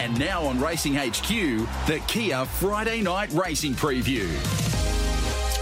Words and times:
And 0.00 0.18
now 0.18 0.44
on 0.44 0.58
Racing 0.58 0.94
HQ, 0.94 1.28
the 1.86 2.02
Kia 2.08 2.46
Friday 2.46 3.02
Night 3.02 3.30
Racing 3.32 3.74
Preview. 3.74 4.26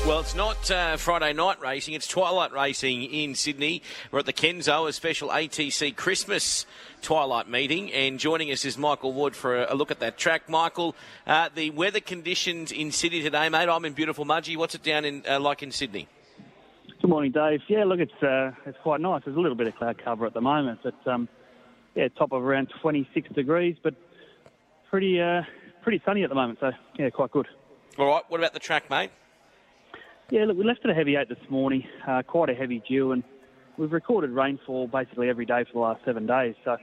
Well, 0.06 0.20
it's 0.20 0.36
not 0.36 0.70
uh, 0.70 0.96
Friday 0.96 1.32
night 1.32 1.60
racing, 1.60 1.94
it's 1.94 2.06
twilight 2.06 2.52
racing 2.52 3.02
in 3.02 3.34
Sydney. 3.34 3.82
We're 4.12 4.20
at 4.20 4.26
the 4.26 4.32
Kenzo, 4.32 4.88
a 4.88 4.92
special 4.92 5.30
ATC 5.30 5.96
Christmas 5.96 6.66
twilight 7.02 7.48
meeting, 7.48 7.92
and 7.92 8.20
joining 8.20 8.52
us 8.52 8.64
is 8.64 8.78
Michael 8.78 9.12
Wood 9.12 9.34
for 9.34 9.64
a, 9.64 9.74
look 9.74 9.90
at 9.90 9.98
that 9.98 10.16
track. 10.16 10.48
Michael, 10.48 10.94
uh, 11.26 11.48
the 11.52 11.70
weather 11.70 11.98
conditions 11.98 12.70
in 12.70 12.92
Sydney 12.92 13.22
today, 13.22 13.48
mate. 13.48 13.68
I'm 13.68 13.84
in 13.84 13.92
beautiful 13.92 14.24
Mudgee. 14.24 14.56
What's 14.56 14.76
it 14.76 14.84
down 14.84 15.04
in 15.04 15.24
uh, 15.28 15.40
like 15.40 15.64
in 15.64 15.72
Sydney? 15.72 16.06
Good 17.02 17.10
morning, 17.10 17.32
Dave. 17.32 17.62
Yeah, 17.66 17.82
look, 17.82 17.98
it's 17.98 18.22
uh, 18.22 18.52
it's 18.66 18.78
quite 18.84 19.00
nice. 19.00 19.22
There's 19.24 19.36
a 19.36 19.40
little 19.40 19.56
bit 19.56 19.66
of 19.66 19.74
cloud 19.74 20.00
cover 20.04 20.26
at 20.26 20.32
the 20.32 20.40
moment, 20.40 20.78
but 20.84 21.10
um, 21.10 21.28
yeah, 21.96 22.06
top 22.16 22.30
of 22.30 22.44
around 22.44 22.68
26 22.80 23.30
degrees, 23.30 23.76
but 23.82 23.94
pretty 24.90 25.20
uh, 25.20 25.42
pretty 25.82 26.02
sunny 26.04 26.22
at 26.22 26.28
the 26.28 26.34
moment. 26.34 26.58
So 26.60 26.72
yeah, 26.98 27.10
quite 27.10 27.30
good. 27.30 27.46
All 27.98 28.06
right. 28.06 28.22
What 28.28 28.38
about 28.40 28.52
the 28.52 28.60
track, 28.60 28.90
mate? 28.90 29.10
Yeah, 30.30 30.44
look, 30.44 30.58
we 30.58 30.64
left 30.64 30.80
it 30.84 30.90
a 30.90 30.94
heavy 30.94 31.16
eight 31.16 31.28
this 31.28 31.38
morning, 31.48 31.84
uh, 32.06 32.22
quite 32.22 32.50
a 32.50 32.54
heavy 32.54 32.82
dew, 32.86 33.12
and 33.12 33.24
we've 33.78 33.92
recorded 33.92 34.30
rainfall 34.30 34.86
basically 34.86 35.30
every 35.30 35.46
day 35.46 35.64
for 35.64 35.72
the 35.72 35.78
last 35.78 36.04
seven 36.04 36.26
days. 36.26 36.54
So, 36.66 36.76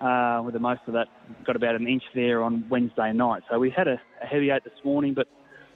uh, 0.00 0.42
with 0.44 0.54
the 0.54 0.60
most 0.60 0.82
of 0.86 0.92
that, 0.92 1.08
got 1.44 1.56
about 1.56 1.74
an 1.74 1.88
inch 1.88 2.04
there 2.14 2.42
on 2.42 2.64
Wednesday 2.68 3.12
night. 3.12 3.42
So 3.50 3.58
we 3.58 3.70
had 3.70 3.88
a, 3.88 4.00
a 4.22 4.26
heavy 4.26 4.50
eight 4.50 4.62
this 4.62 4.84
morning, 4.84 5.12
but 5.12 5.26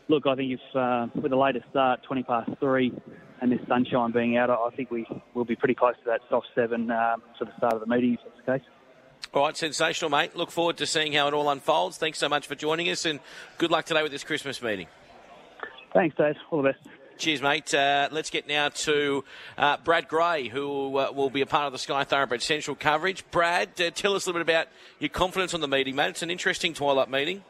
look, 0.09 0.29
I 0.29 0.37
think 0.37 0.53
if 0.53 0.77
uh, 0.77 1.09
with 1.21 1.33
the 1.33 1.37
latest 1.37 1.67
start, 1.71 2.05
20 2.05 2.23
past 2.23 2.51
three, 2.61 2.93
and 3.41 3.51
this 3.51 3.61
sunshine 3.67 4.13
being 4.13 4.37
out, 4.37 4.51
I 4.51 4.75
think 4.77 4.91
we 4.91 5.07
will 5.35 5.45
be 5.45 5.57
pretty 5.57 5.75
close 5.75 5.95
to 6.05 6.05
that 6.07 6.21
soft 6.29 6.47
seven 6.55 6.91
um, 6.91 7.23
for 7.39 7.47
the 7.47 7.53
start 7.57 7.75
of 7.75 7.81
the 7.81 7.87
meeting, 7.87 8.15
if 8.15 8.21
that's 8.25 8.47
the 8.47 8.59
case. 8.59 8.78
All 9.35 9.45
right, 9.45 9.57
sensational, 9.57 10.11
mate. 10.11 10.35
Look 10.35 10.51
forward 10.51 10.79
to 10.79 10.87
seeing 10.87 11.13
how 11.13 11.29
it 11.29 11.35
all 11.35 11.51
unfolds. 11.51 11.99
Thanks 11.99 12.19
so 12.19 12.31
much 12.31 12.47
for 12.47 12.55
joining 12.55 12.89
us, 12.89 13.05
and 13.05 13.21
good 13.59 13.71
luck 13.71 13.85
today 13.85 14.03
with 14.03 14.11
this 14.11 14.25
Christmas 14.25 14.63
meeting. 14.63 14.87
Thanks, 15.93 16.17
Dave. 16.17 16.37
All 16.51 16.63
the 16.63 16.73
best. 16.73 16.87
Cheers, 17.19 17.43
mate. 17.43 17.75
Uh, 17.75 18.09
let's 18.11 18.31
get 18.31 18.49
now 18.49 18.71
to 18.71 19.25
uh, 19.59 19.77
Brad 19.85 20.09
Gray, 20.09 20.49
who 20.49 20.97
uh, 20.97 21.13
will 21.13 21.29
be 21.29 21.43
a 21.43 21.47
part 21.47 21.67
of 21.67 21.73
the 21.73 21.79
Sky 21.79 22.05
Thoroughbred 22.05 22.41
Central 22.41 22.75
coverage. 22.75 23.29
Brad, 23.31 23.69
uh, 23.81 23.91
tell 23.91 24.15
us 24.15 24.25
a 24.25 24.31
little 24.31 24.43
bit 24.43 24.55
about 24.55 24.69
your 24.99 25.11
confidence 25.11 25.53
on 25.53 25.61
the 25.61 25.69
meeting, 25.69 25.95
mate. 25.95 26.11
It's 26.11 26.23
an 26.23 26.31
interesting 26.31 26.73
twilight 26.73 27.11
meeting. 27.11 27.45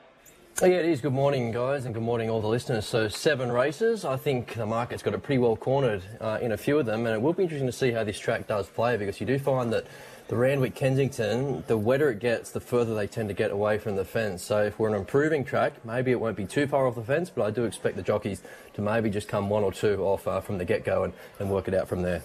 Oh, 0.60 0.66
yeah, 0.66 0.78
it 0.78 0.86
is. 0.86 1.00
Good 1.00 1.12
morning, 1.12 1.52
guys, 1.52 1.84
and 1.84 1.94
good 1.94 2.02
morning, 2.02 2.28
all 2.28 2.40
the 2.40 2.48
listeners. 2.48 2.86
So, 2.86 3.06
seven 3.06 3.52
races. 3.52 4.04
I 4.04 4.16
think 4.16 4.54
the 4.54 4.66
market's 4.66 5.04
got 5.04 5.14
it 5.14 5.22
pretty 5.22 5.38
well 5.38 5.56
cornered 5.56 6.02
uh, 6.20 6.38
in 6.42 6.50
a 6.50 6.56
few 6.56 6.80
of 6.80 6.86
them, 6.86 7.06
and 7.06 7.14
it 7.14 7.22
will 7.22 7.34
be 7.34 7.44
interesting 7.44 7.68
to 7.68 7.72
see 7.72 7.92
how 7.92 8.02
this 8.02 8.18
track 8.18 8.48
does 8.48 8.66
play 8.68 8.96
because 8.96 9.20
you 9.20 9.26
do 9.26 9.38
find 9.38 9.72
that 9.72 9.86
the 10.28 10.36
Randwick 10.36 10.74
Kensington, 10.74 11.64
the 11.68 11.78
wetter 11.78 12.10
it 12.10 12.18
gets, 12.18 12.50
the 12.50 12.60
further 12.60 12.94
they 12.94 13.06
tend 13.06 13.30
to 13.30 13.34
get 13.34 13.50
away 13.50 13.78
from 13.78 13.96
the 13.96 14.04
fence. 14.04 14.42
So 14.42 14.62
if 14.62 14.78
we're 14.78 14.88
an 14.88 14.94
improving 14.94 15.42
track, 15.42 15.84
maybe 15.86 16.10
it 16.10 16.20
won't 16.20 16.36
be 16.36 16.44
too 16.44 16.66
far 16.66 16.86
off 16.86 16.96
the 16.96 17.02
fence, 17.02 17.30
but 17.30 17.44
I 17.44 17.50
do 17.50 17.64
expect 17.64 17.96
the 17.96 18.02
jockeys 18.02 18.42
to 18.74 18.82
maybe 18.82 19.08
just 19.08 19.26
come 19.26 19.48
one 19.48 19.64
or 19.64 19.72
two 19.72 20.04
off 20.04 20.28
uh, 20.28 20.40
from 20.40 20.58
the 20.58 20.66
get 20.66 20.84
go 20.84 21.04
and, 21.04 21.14
and 21.38 21.50
work 21.50 21.66
it 21.66 21.72
out 21.72 21.88
from 21.88 22.02
there. 22.02 22.22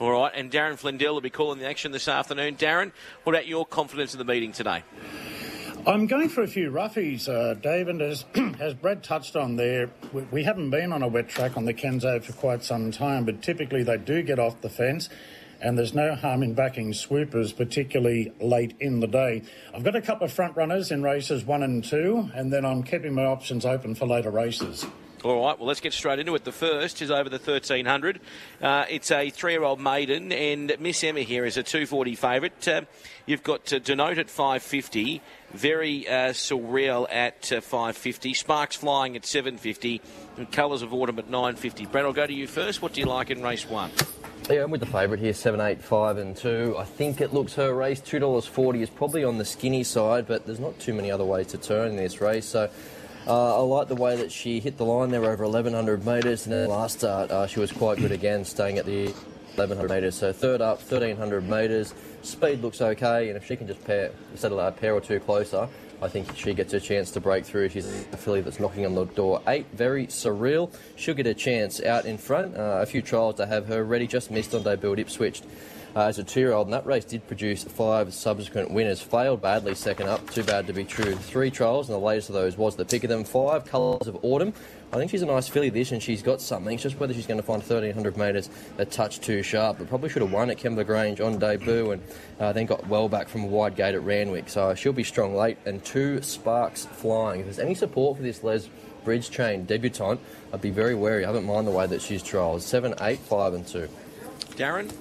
All 0.00 0.10
right, 0.10 0.32
and 0.34 0.50
Darren 0.50 0.76
Flindell 0.76 1.14
will 1.14 1.20
be 1.20 1.30
calling 1.30 1.60
the 1.60 1.66
action 1.66 1.92
this 1.92 2.08
afternoon. 2.08 2.56
Darren, 2.56 2.90
what 3.22 3.34
about 3.34 3.46
your 3.46 3.64
confidence 3.64 4.12
in 4.12 4.18
the 4.18 4.24
meeting 4.24 4.50
today? 4.50 4.82
I'm 5.86 6.08
going 6.08 6.28
for 6.28 6.42
a 6.42 6.48
few 6.48 6.72
roughies, 6.72 7.28
uh, 7.28 7.54
Dave, 7.54 7.86
and 7.86 8.02
as, 8.02 8.24
as 8.58 8.74
Brad 8.74 9.04
touched 9.04 9.36
on 9.36 9.54
there, 9.54 9.88
we, 10.12 10.22
we 10.32 10.42
haven't 10.42 10.70
been 10.70 10.92
on 10.92 11.04
a 11.04 11.08
wet 11.08 11.28
track 11.28 11.56
on 11.56 11.64
the 11.64 11.74
Kenzo 11.74 12.20
for 12.24 12.32
quite 12.32 12.64
some 12.64 12.90
time, 12.90 13.24
but 13.24 13.40
typically 13.40 13.84
they 13.84 13.96
do 13.96 14.22
get 14.22 14.40
off 14.40 14.60
the 14.62 14.68
fence 14.68 15.08
and 15.60 15.78
there's 15.78 15.94
no 15.94 16.14
harm 16.14 16.42
in 16.42 16.54
backing 16.54 16.92
swoopers, 16.92 17.52
particularly 17.52 18.32
late 18.40 18.74
in 18.80 19.00
the 19.00 19.06
day. 19.06 19.42
I've 19.74 19.84
got 19.84 19.96
a 19.96 20.02
couple 20.02 20.24
of 20.24 20.32
front 20.32 20.56
runners 20.56 20.90
in 20.90 21.02
races 21.02 21.44
one 21.44 21.62
and 21.62 21.82
two, 21.82 22.30
and 22.34 22.52
then 22.52 22.64
I'm 22.64 22.82
keeping 22.82 23.14
my 23.14 23.24
options 23.24 23.64
open 23.64 23.94
for 23.94 24.06
later 24.06 24.30
races. 24.30 24.86
All 25.24 25.44
right, 25.44 25.58
well, 25.58 25.66
let's 25.66 25.80
get 25.80 25.92
straight 25.92 26.18
into 26.18 26.34
it. 26.34 26.44
The 26.44 26.52
first 26.52 27.00
is 27.02 27.10
over 27.10 27.28
the 27.28 27.38
1300. 27.38 28.20
Uh, 28.62 28.84
it's 28.88 29.10
a 29.10 29.30
three 29.30 29.52
year 29.52 29.64
old 29.64 29.80
maiden, 29.80 30.30
and 30.30 30.76
Miss 30.78 31.02
Emma 31.02 31.20
here 31.20 31.44
is 31.44 31.56
a 31.56 31.62
240 31.62 32.14
favourite. 32.14 32.68
Uh, 32.68 32.82
you've 33.24 33.42
got 33.42 33.72
uh, 33.72 33.78
Denote 33.78 34.18
at 34.18 34.30
550, 34.30 35.22
Very 35.52 36.06
uh, 36.06 36.28
Surreal 36.28 37.08
at 37.10 37.50
uh, 37.50 37.60
550, 37.60 38.34
Sparks 38.34 38.76
Flying 38.76 39.16
at 39.16 39.24
750, 39.24 40.00
and 40.36 40.52
Colours 40.52 40.82
of 40.82 40.92
Autumn 40.92 41.18
at 41.18 41.28
950. 41.28 41.86
Brad, 41.86 42.04
I'll 42.04 42.12
go 42.12 42.26
to 42.26 42.32
you 42.32 42.46
first. 42.46 42.80
What 42.80 42.92
do 42.92 43.00
you 43.00 43.06
like 43.06 43.30
in 43.30 43.42
race 43.42 43.68
one? 43.68 43.90
Yeah, 44.48 44.62
I'm 44.62 44.70
with 44.70 44.78
the 44.78 44.86
favourite 44.86 45.18
here, 45.18 45.32
seven, 45.32 45.60
eight, 45.60 45.82
five, 45.82 46.18
and 46.18 46.36
two. 46.36 46.76
I 46.78 46.84
think 46.84 47.20
it 47.20 47.34
looks 47.34 47.54
her 47.54 47.74
race. 47.74 48.00
Two 48.00 48.20
dollars 48.20 48.46
forty 48.46 48.80
is 48.80 48.88
probably 48.88 49.24
on 49.24 49.38
the 49.38 49.44
skinny 49.44 49.82
side, 49.82 50.28
but 50.28 50.46
there's 50.46 50.60
not 50.60 50.78
too 50.78 50.94
many 50.94 51.10
other 51.10 51.24
ways 51.24 51.48
to 51.48 51.58
turn 51.58 51.96
this 51.96 52.20
race. 52.20 52.46
So 52.46 52.70
uh, 53.26 53.56
I 53.56 53.60
like 53.62 53.88
the 53.88 53.96
way 53.96 54.14
that 54.16 54.30
she 54.30 54.60
hit 54.60 54.76
the 54.76 54.84
line 54.84 55.10
there 55.10 55.24
over 55.24 55.42
1100 55.42 56.06
metres, 56.06 56.46
and 56.46 56.52
then 56.52 56.68
last 56.68 57.00
start 57.00 57.32
uh, 57.32 57.48
she 57.48 57.58
was 57.58 57.72
quite 57.72 57.98
good 57.98 58.12
again, 58.12 58.44
staying 58.44 58.78
at 58.78 58.86
the 58.86 59.06
1100 59.56 59.90
metres. 59.90 60.14
So 60.14 60.32
third 60.32 60.60
up, 60.60 60.78
1300 60.78 61.48
metres. 61.48 61.92
Speed 62.22 62.62
looks 62.62 62.80
okay, 62.80 63.26
and 63.28 63.36
if 63.36 63.44
she 63.44 63.56
can 63.56 63.66
just 63.66 63.82
pair, 63.84 64.12
settle 64.36 64.60
a 64.60 64.70
pair 64.70 64.94
or 64.94 65.00
two 65.00 65.18
closer, 65.18 65.68
I 66.02 66.08
think 66.08 66.36
she 66.36 66.52
gets 66.52 66.72
a 66.74 66.80
chance 66.80 67.10
to 67.12 67.20
break 67.20 67.44
through. 67.44 67.70
She's 67.70 67.86
a 67.86 68.16
filly 68.16 68.42
that's 68.42 68.60
knocking 68.60 68.84
on 68.84 68.94
the 68.94 69.06
door. 69.06 69.40
Eight, 69.48 69.66
very 69.72 70.06
surreal. 70.08 70.70
She'll 70.96 71.14
get 71.14 71.26
a 71.26 71.34
chance 71.34 71.82
out 71.82 72.04
in 72.04 72.18
front. 72.18 72.56
Uh, 72.56 72.78
a 72.82 72.86
few 72.86 73.00
trials 73.00 73.36
to 73.36 73.46
have 73.46 73.66
her 73.68 73.82
ready. 73.82 74.06
Just 74.06 74.30
missed 74.30 74.54
on 74.54 74.62
debut 74.62 74.92
at 74.92 74.98
Ipswich 74.98 75.42
uh, 75.96 76.08
as 76.08 76.18
a 76.18 76.24
two-year-old, 76.24 76.66
and 76.66 76.74
that 76.74 76.84
race 76.84 77.06
did 77.06 77.26
produce 77.26 77.64
five 77.64 78.12
subsequent 78.12 78.70
winners. 78.70 79.00
Failed 79.00 79.40
badly 79.40 79.74
second 79.74 80.08
up, 80.08 80.28
too 80.30 80.44
bad 80.44 80.66
to 80.66 80.74
be 80.74 80.84
true. 80.84 81.16
Three 81.16 81.50
trials, 81.50 81.88
and 81.88 81.96
the 81.96 82.04
latest 82.04 82.28
of 82.28 82.34
those 82.34 82.58
was 82.58 82.76
the 82.76 82.84
pick 82.84 83.02
of 83.02 83.08
them. 83.08 83.24
Five 83.24 83.64
colours 83.64 84.06
of 84.06 84.22
autumn. 84.22 84.52
I 84.92 84.98
think 84.98 85.10
she's 85.10 85.22
a 85.22 85.26
nice 85.26 85.48
filly 85.48 85.70
this, 85.70 85.92
and 85.92 86.02
she's 86.02 86.22
got 86.22 86.42
something. 86.42 86.74
It's 86.74 86.82
just 86.82 87.00
whether 87.00 87.14
she's 87.14 87.26
going 87.26 87.40
to 87.40 87.42
find 87.42 87.62
1300 87.62 88.16
metres 88.18 88.50
a 88.76 88.84
touch 88.84 89.20
too 89.20 89.42
sharp. 89.42 89.78
But 89.78 89.88
probably 89.88 90.10
should 90.10 90.20
have 90.20 90.32
won 90.32 90.50
at 90.50 90.58
Kembla 90.58 90.84
Grange 90.84 91.22
on 91.22 91.38
debut, 91.38 91.92
and 91.92 92.02
uh, 92.38 92.52
then 92.52 92.66
got 92.66 92.86
well 92.88 93.08
back 93.08 93.26
from 93.26 93.44
a 93.44 93.46
wide 93.46 93.74
gate 93.74 93.94
at 93.94 94.02
Randwick. 94.02 94.50
So 94.50 94.74
she'll 94.74 94.92
be 94.92 95.02
strong 95.02 95.34
late, 95.34 95.56
and 95.64 95.82
two 95.82 96.20
sparks 96.20 96.84
flying. 96.84 97.40
If 97.40 97.46
there's 97.46 97.58
any 97.58 97.74
support 97.74 98.18
for 98.18 98.22
this 98.22 98.44
Les 98.44 98.68
Bridge 99.02 99.30
chain 99.30 99.64
debutante, 99.64 100.20
I'd 100.52 100.60
be 100.60 100.70
very 100.70 100.94
wary. 100.94 101.24
I 101.24 101.28
haven't 101.28 101.44
mind 101.44 101.66
the 101.66 101.70
way 101.70 101.86
that 101.86 102.02
she's 102.02 102.22
trialled. 102.22 102.60
Seven, 102.60 102.94
eight, 103.00 103.20
five, 103.20 103.54
and 103.54 103.66
two. 103.66 103.88
Darren. 104.56 104.92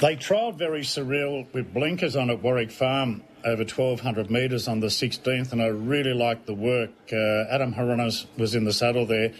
They 0.00 0.14
trialled 0.14 0.58
very 0.58 0.82
surreal 0.82 1.46
with 1.54 1.72
blinkers 1.72 2.16
on 2.16 2.28
at 2.28 2.42
Warwick 2.42 2.70
Farm 2.70 3.22
over 3.46 3.62
1,200 3.62 4.30
metres 4.30 4.68
on 4.68 4.80
the 4.80 4.88
16th, 4.88 5.52
and 5.52 5.62
I 5.62 5.68
really 5.68 6.12
liked 6.12 6.44
the 6.44 6.52
work. 6.52 6.90
Uh, 7.10 7.44
Adam 7.48 7.72
Hyeronimus 7.72 8.26
was 8.36 8.54
in 8.54 8.64
the 8.64 8.74
saddle 8.74 9.06
there, 9.06 9.32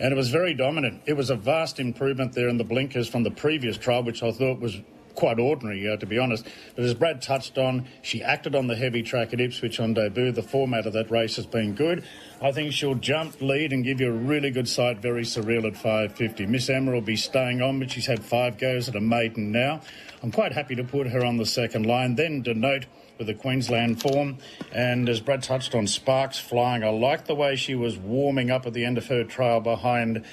and 0.00 0.10
it 0.10 0.16
was 0.16 0.30
very 0.30 0.54
dominant. 0.54 1.02
It 1.04 1.12
was 1.12 1.28
a 1.28 1.36
vast 1.36 1.78
improvement 1.78 2.32
there 2.32 2.48
in 2.48 2.56
the 2.56 2.64
blinkers 2.64 3.06
from 3.06 3.22
the 3.22 3.30
previous 3.30 3.76
trial, 3.76 4.02
which 4.02 4.22
I 4.22 4.32
thought 4.32 4.60
was 4.60 4.80
quite 5.14 5.38
ordinary, 5.38 5.88
uh, 5.88 5.96
to 5.96 6.06
be 6.06 6.18
honest. 6.18 6.46
But 6.74 6.84
as 6.84 6.94
Brad 6.94 7.22
touched 7.22 7.58
on, 7.58 7.86
she 8.02 8.22
acted 8.22 8.54
on 8.54 8.66
the 8.66 8.76
heavy 8.76 9.02
track 9.02 9.32
at 9.32 9.40
Ipswich 9.40 9.80
on 9.80 9.94
debut. 9.94 10.32
The 10.32 10.42
format 10.42 10.86
of 10.86 10.92
that 10.94 11.10
race 11.10 11.36
has 11.36 11.46
been 11.46 11.74
good. 11.74 12.04
I 12.40 12.52
think 12.52 12.72
she'll 12.72 12.94
jump, 12.94 13.40
lead, 13.40 13.72
and 13.72 13.84
give 13.84 14.00
you 14.00 14.08
a 14.08 14.16
really 14.16 14.50
good 14.50 14.68
sight. 14.68 14.98
Very 14.98 15.22
surreal 15.22 15.64
at 15.66 15.74
550. 15.74 16.46
Miss 16.46 16.68
Emma 16.68 16.92
will 16.92 17.00
be 17.00 17.16
staying 17.16 17.62
on, 17.62 17.78
but 17.78 17.90
she's 17.90 18.06
had 18.06 18.24
five 18.24 18.58
goes 18.58 18.88
at 18.88 18.96
a 18.96 19.00
maiden 19.00 19.52
now. 19.52 19.80
I'm 20.22 20.30
quite 20.30 20.52
happy 20.52 20.74
to 20.76 20.84
put 20.84 21.08
her 21.08 21.24
on 21.24 21.36
the 21.36 21.46
second 21.46 21.86
line. 21.86 22.14
Then 22.14 22.42
denote 22.42 22.86
with 23.18 23.26
the 23.26 23.34
Queensland 23.34 24.00
form. 24.00 24.38
And 24.72 25.08
as 25.08 25.20
Brad 25.20 25.42
touched 25.42 25.74
on, 25.74 25.86
Sparks 25.86 26.38
flying. 26.38 26.82
I 26.82 26.90
like 26.90 27.26
the 27.26 27.34
way 27.34 27.56
she 27.56 27.74
was 27.74 27.96
warming 27.96 28.50
up 28.50 28.66
at 28.66 28.72
the 28.72 28.84
end 28.84 28.98
of 28.98 29.06
her 29.06 29.24
trial 29.24 29.60
behind 29.60 30.24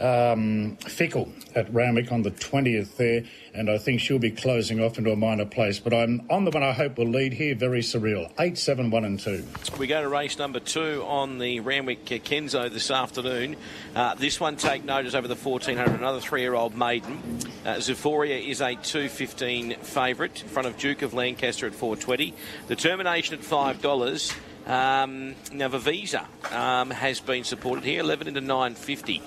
um, 0.00 0.76
Fickle 0.76 1.30
at 1.54 1.72
Randwick 1.72 2.10
on 2.12 2.22
the 2.22 2.30
20th 2.30 2.96
there, 2.96 3.22
and 3.54 3.70
I 3.70 3.78
think 3.78 4.00
she'll 4.00 4.18
be 4.18 4.30
closing 4.30 4.80
off 4.80 4.98
into 4.98 5.12
a 5.12 5.16
minor 5.16 5.44
place. 5.44 5.78
But 5.78 5.92
I'm 5.92 6.26
on 6.30 6.44
the 6.44 6.50
one 6.50 6.62
I 6.62 6.72
hope 6.72 6.98
will 6.98 7.06
lead 7.06 7.32
here, 7.32 7.54
very 7.54 7.80
surreal. 7.80 8.30
8, 8.38 8.56
7, 8.56 8.90
1 8.90 9.04
and 9.04 9.20
2. 9.20 9.44
We 9.78 9.86
go 9.86 10.00
to 10.00 10.08
race 10.08 10.38
number 10.38 10.60
two 10.60 11.04
on 11.06 11.38
the 11.38 11.60
Randwick 11.60 12.04
Kenzo 12.04 12.72
this 12.72 12.90
afternoon. 12.90 13.56
Uh, 13.94 14.14
this 14.14 14.40
one, 14.40 14.56
take 14.56 14.84
notice 14.84 15.14
over 15.14 15.28
the 15.28 15.36
1400, 15.36 15.98
another 15.98 16.20
three 16.20 16.42
year 16.42 16.54
old 16.54 16.76
maiden. 16.76 17.20
Uh, 17.64 17.74
Zephoria 17.76 18.46
is 18.46 18.60
a 18.60 18.74
215 18.76 19.76
favourite 19.76 20.42
in 20.42 20.48
front 20.48 20.68
of 20.68 20.78
Duke 20.78 21.02
of 21.02 21.14
Lancaster 21.14 21.66
at 21.66 21.74
420. 21.74 22.34
The 22.68 22.76
termination 22.76 23.34
at 23.34 23.40
$5. 23.40 24.36
Um, 24.66 25.34
now, 25.52 25.68
Vavisa 25.68 26.26
um, 26.52 26.90
has 26.90 27.18
been 27.18 27.44
supported 27.44 27.82
here, 27.82 28.00
11 28.00 28.28
into 28.28 28.40
950 28.40 29.22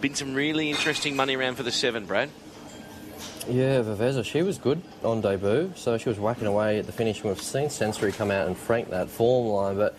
been 0.00 0.14
some 0.14 0.34
really 0.34 0.70
interesting 0.70 1.16
money 1.16 1.36
around 1.36 1.56
for 1.56 1.62
the 1.62 1.72
seven, 1.72 2.06
Brad. 2.06 2.30
Yeah, 3.48 3.82
Vaveza, 3.82 4.24
she 4.24 4.42
was 4.42 4.58
good 4.58 4.80
on 5.02 5.20
debut, 5.20 5.72
so 5.76 5.98
she 5.98 6.08
was 6.08 6.18
whacking 6.18 6.46
away 6.46 6.78
at 6.78 6.86
the 6.86 6.92
finish. 6.92 7.22
We've 7.22 7.40
seen 7.40 7.68
Sensory 7.68 8.12
come 8.12 8.30
out 8.30 8.46
and 8.46 8.56
frank 8.56 8.90
that 8.90 9.10
form 9.10 9.48
line, 9.48 9.76
but 9.76 9.96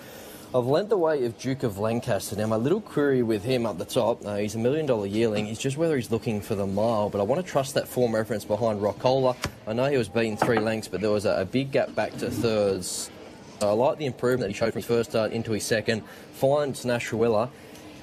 I've 0.53 0.65
lent 0.65 0.89
the 0.89 0.97
way 0.97 1.25
of 1.25 1.38
Duke 1.38 1.63
of 1.63 1.77
Lancaster. 1.77 2.36
Now, 2.36 2.47
my 2.47 2.56
little 2.56 2.81
query 2.81 3.21
with 3.21 3.44
him 3.44 3.65
up 3.65 3.77
the 3.77 3.86
top, 3.86 4.25
uh, 4.25 4.36
he's 4.38 4.56
a 4.56 4.59
million 4.59 4.86
dollar 4.86 5.06
yearling, 5.06 5.47
is 5.47 5.59
just 5.59 5.77
whether 5.77 5.95
he's 5.95 6.12
looking 6.12 6.41
for 6.41 6.56
the 6.56 6.65
mile, 6.65 7.09
but 7.09 7.19
I 7.19 7.24
want 7.24 7.45
to 7.45 7.51
trust 7.51 7.75
that 7.75 7.88
form 7.88 8.15
reference 8.15 8.45
behind 8.45 8.81
Rockola. 8.81 9.36
I 9.68 9.74
know 9.74 9.89
he 9.91 9.98
was 9.98 10.09
beaten 10.09 10.38
three 10.38 10.59
lengths, 10.59 10.88
but 10.88 11.01
there 11.01 11.12
was 11.12 11.25
a, 11.25 11.41
a 11.41 11.45
big 11.45 11.71
gap 11.71 11.94
back 11.94 12.18
to 12.18 12.31
thirds 12.31 13.12
I 13.62 13.71
like 13.71 13.98
the 13.98 14.06
improvement 14.06 14.41
that 14.41 14.48
he 14.50 14.53
showed 14.53 14.74
from 14.74 14.80
his 14.80 14.86
first 14.86 15.12
start 15.12 15.31
into 15.31 15.51
his 15.51 15.63
second. 15.63 16.03
Finds 16.33 16.86
Nash 16.86 17.12
Rawiller. 17.12 17.50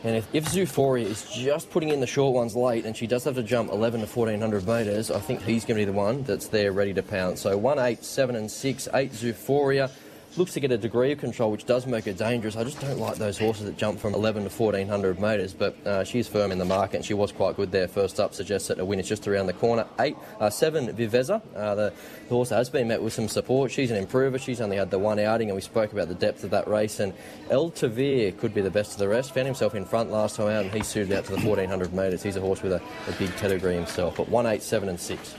And 0.04 0.16
if, 0.16 0.34
if 0.34 0.56
is 0.56 1.30
just 1.30 1.70
putting 1.70 1.90
in 1.90 2.00
the 2.00 2.06
short 2.06 2.34
ones 2.34 2.56
late 2.56 2.84
and 2.84 2.96
she 2.96 3.06
does 3.06 3.22
have 3.24 3.36
to 3.36 3.42
jump 3.42 3.70
11 3.70 4.00
to 4.00 4.06
1400 4.06 4.66
metres, 4.66 5.10
I 5.12 5.20
think 5.20 5.42
he's 5.42 5.64
going 5.64 5.78
to 5.78 5.82
be 5.82 5.84
the 5.84 5.92
one 5.92 6.24
that's 6.24 6.48
there 6.48 6.72
ready 6.72 6.92
to 6.94 7.02
pounce. 7.02 7.40
So 7.40 7.56
1, 7.56 7.78
8, 7.78 8.04
7 8.04 8.34
and 8.34 8.50
6, 8.50 8.88
8 8.92 9.12
Zuphoria 9.12 9.90
looks 10.36 10.54
to 10.54 10.60
get 10.60 10.72
a 10.72 10.78
degree 10.78 11.12
of 11.12 11.18
control, 11.18 11.50
which 11.50 11.66
does 11.66 11.86
make 11.86 12.04
her 12.04 12.12
dangerous. 12.12 12.56
I 12.56 12.64
just 12.64 12.80
don't 12.80 12.98
like 12.98 13.16
those 13.16 13.38
horses 13.38 13.66
that 13.66 13.76
jump 13.76 14.00
from 14.00 14.14
11 14.14 14.44
to 14.44 14.50
1400 14.50 15.20
metres, 15.20 15.52
but 15.52 15.86
uh, 15.86 16.04
she's 16.04 16.28
firm 16.28 16.52
in 16.52 16.58
the 16.58 16.64
market 16.64 16.96
and 16.96 17.04
she 17.04 17.14
was 17.14 17.32
quite 17.32 17.56
good 17.56 17.70
there. 17.70 17.88
First 17.88 18.18
up 18.20 18.34
suggests 18.34 18.68
that 18.68 18.78
a 18.78 18.84
win 18.84 18.98
is 18.98 19.08
just 19.08 19.28
around 19.28 19.46
the 19.46 19.52
corner. 19.52 19.86
Eight, 20.00 20.16
uh, 20.40 20.50
seven, 20.50 20.88
Viveza. 20.88 21.42
Uh, 21.54 21.74
the, 21.74 21.92
the 22.28 22.34
horse 22.34 22.50
has 22.50 22.70
been 22.70 22.88
met 22.88 23.02
with 23.02 23.12
some 23.12 23.28
support. 23.28 23.70
She's 23.70 23.90
an 23.90 23.96
improver. 23.96 24.38
She's 24.38 24.60
only 24.60 24.76
had 24.76 24.90
the 24.90 24.98
one 24.98 25.18
outing, 25.18 25.48
and 25.48 25.54
we 25.54 25.62
spoke 25.62 25.92
about 25.92 26.08
the 26.08 26.14
depth 26.14 26.44
of 26.44 26.50
that 26.50 26.68
race. 26.68 27.00
And 27.00 27.12
El 27.50 27.70
Tavir 27.70 28.36
could 28.38 28.54
be 28.54 28.60
the 28.60 28.70
best 28.70 28.92
of 28.92 28.98
the 28.98 29.08
rest. 29.08 29.34
Found 29.34 29.46
himself 29.46 29.74
in 29.74 29.84
front 29.84 30.10
last 30.10 30.36
time 30.36 30.48
out, 30.48 30.64
and 30.64 30.72
he 30.72 30.82
suited 30.82 31.16
out 31.16 31.24
to 31.26 31.36
the 31.36 31.46
1400 31.46 31.92
metres. 31.92 32.22
He's 32.22 32.36
a 32.36 32.40
horse 32.40 32.62
with 32.62 32.72
a, 32.72 32.82
a 33.08 33.12
big 33.18 33.34
pedigree 33.36 33.74
himself. 33.74 34.16
But 34.16 34.28
one, 34.28 34.46
eight, 34.46 34.62
seven, 34.62 34.88
and 34.88 34.98
six. 34.98 35.34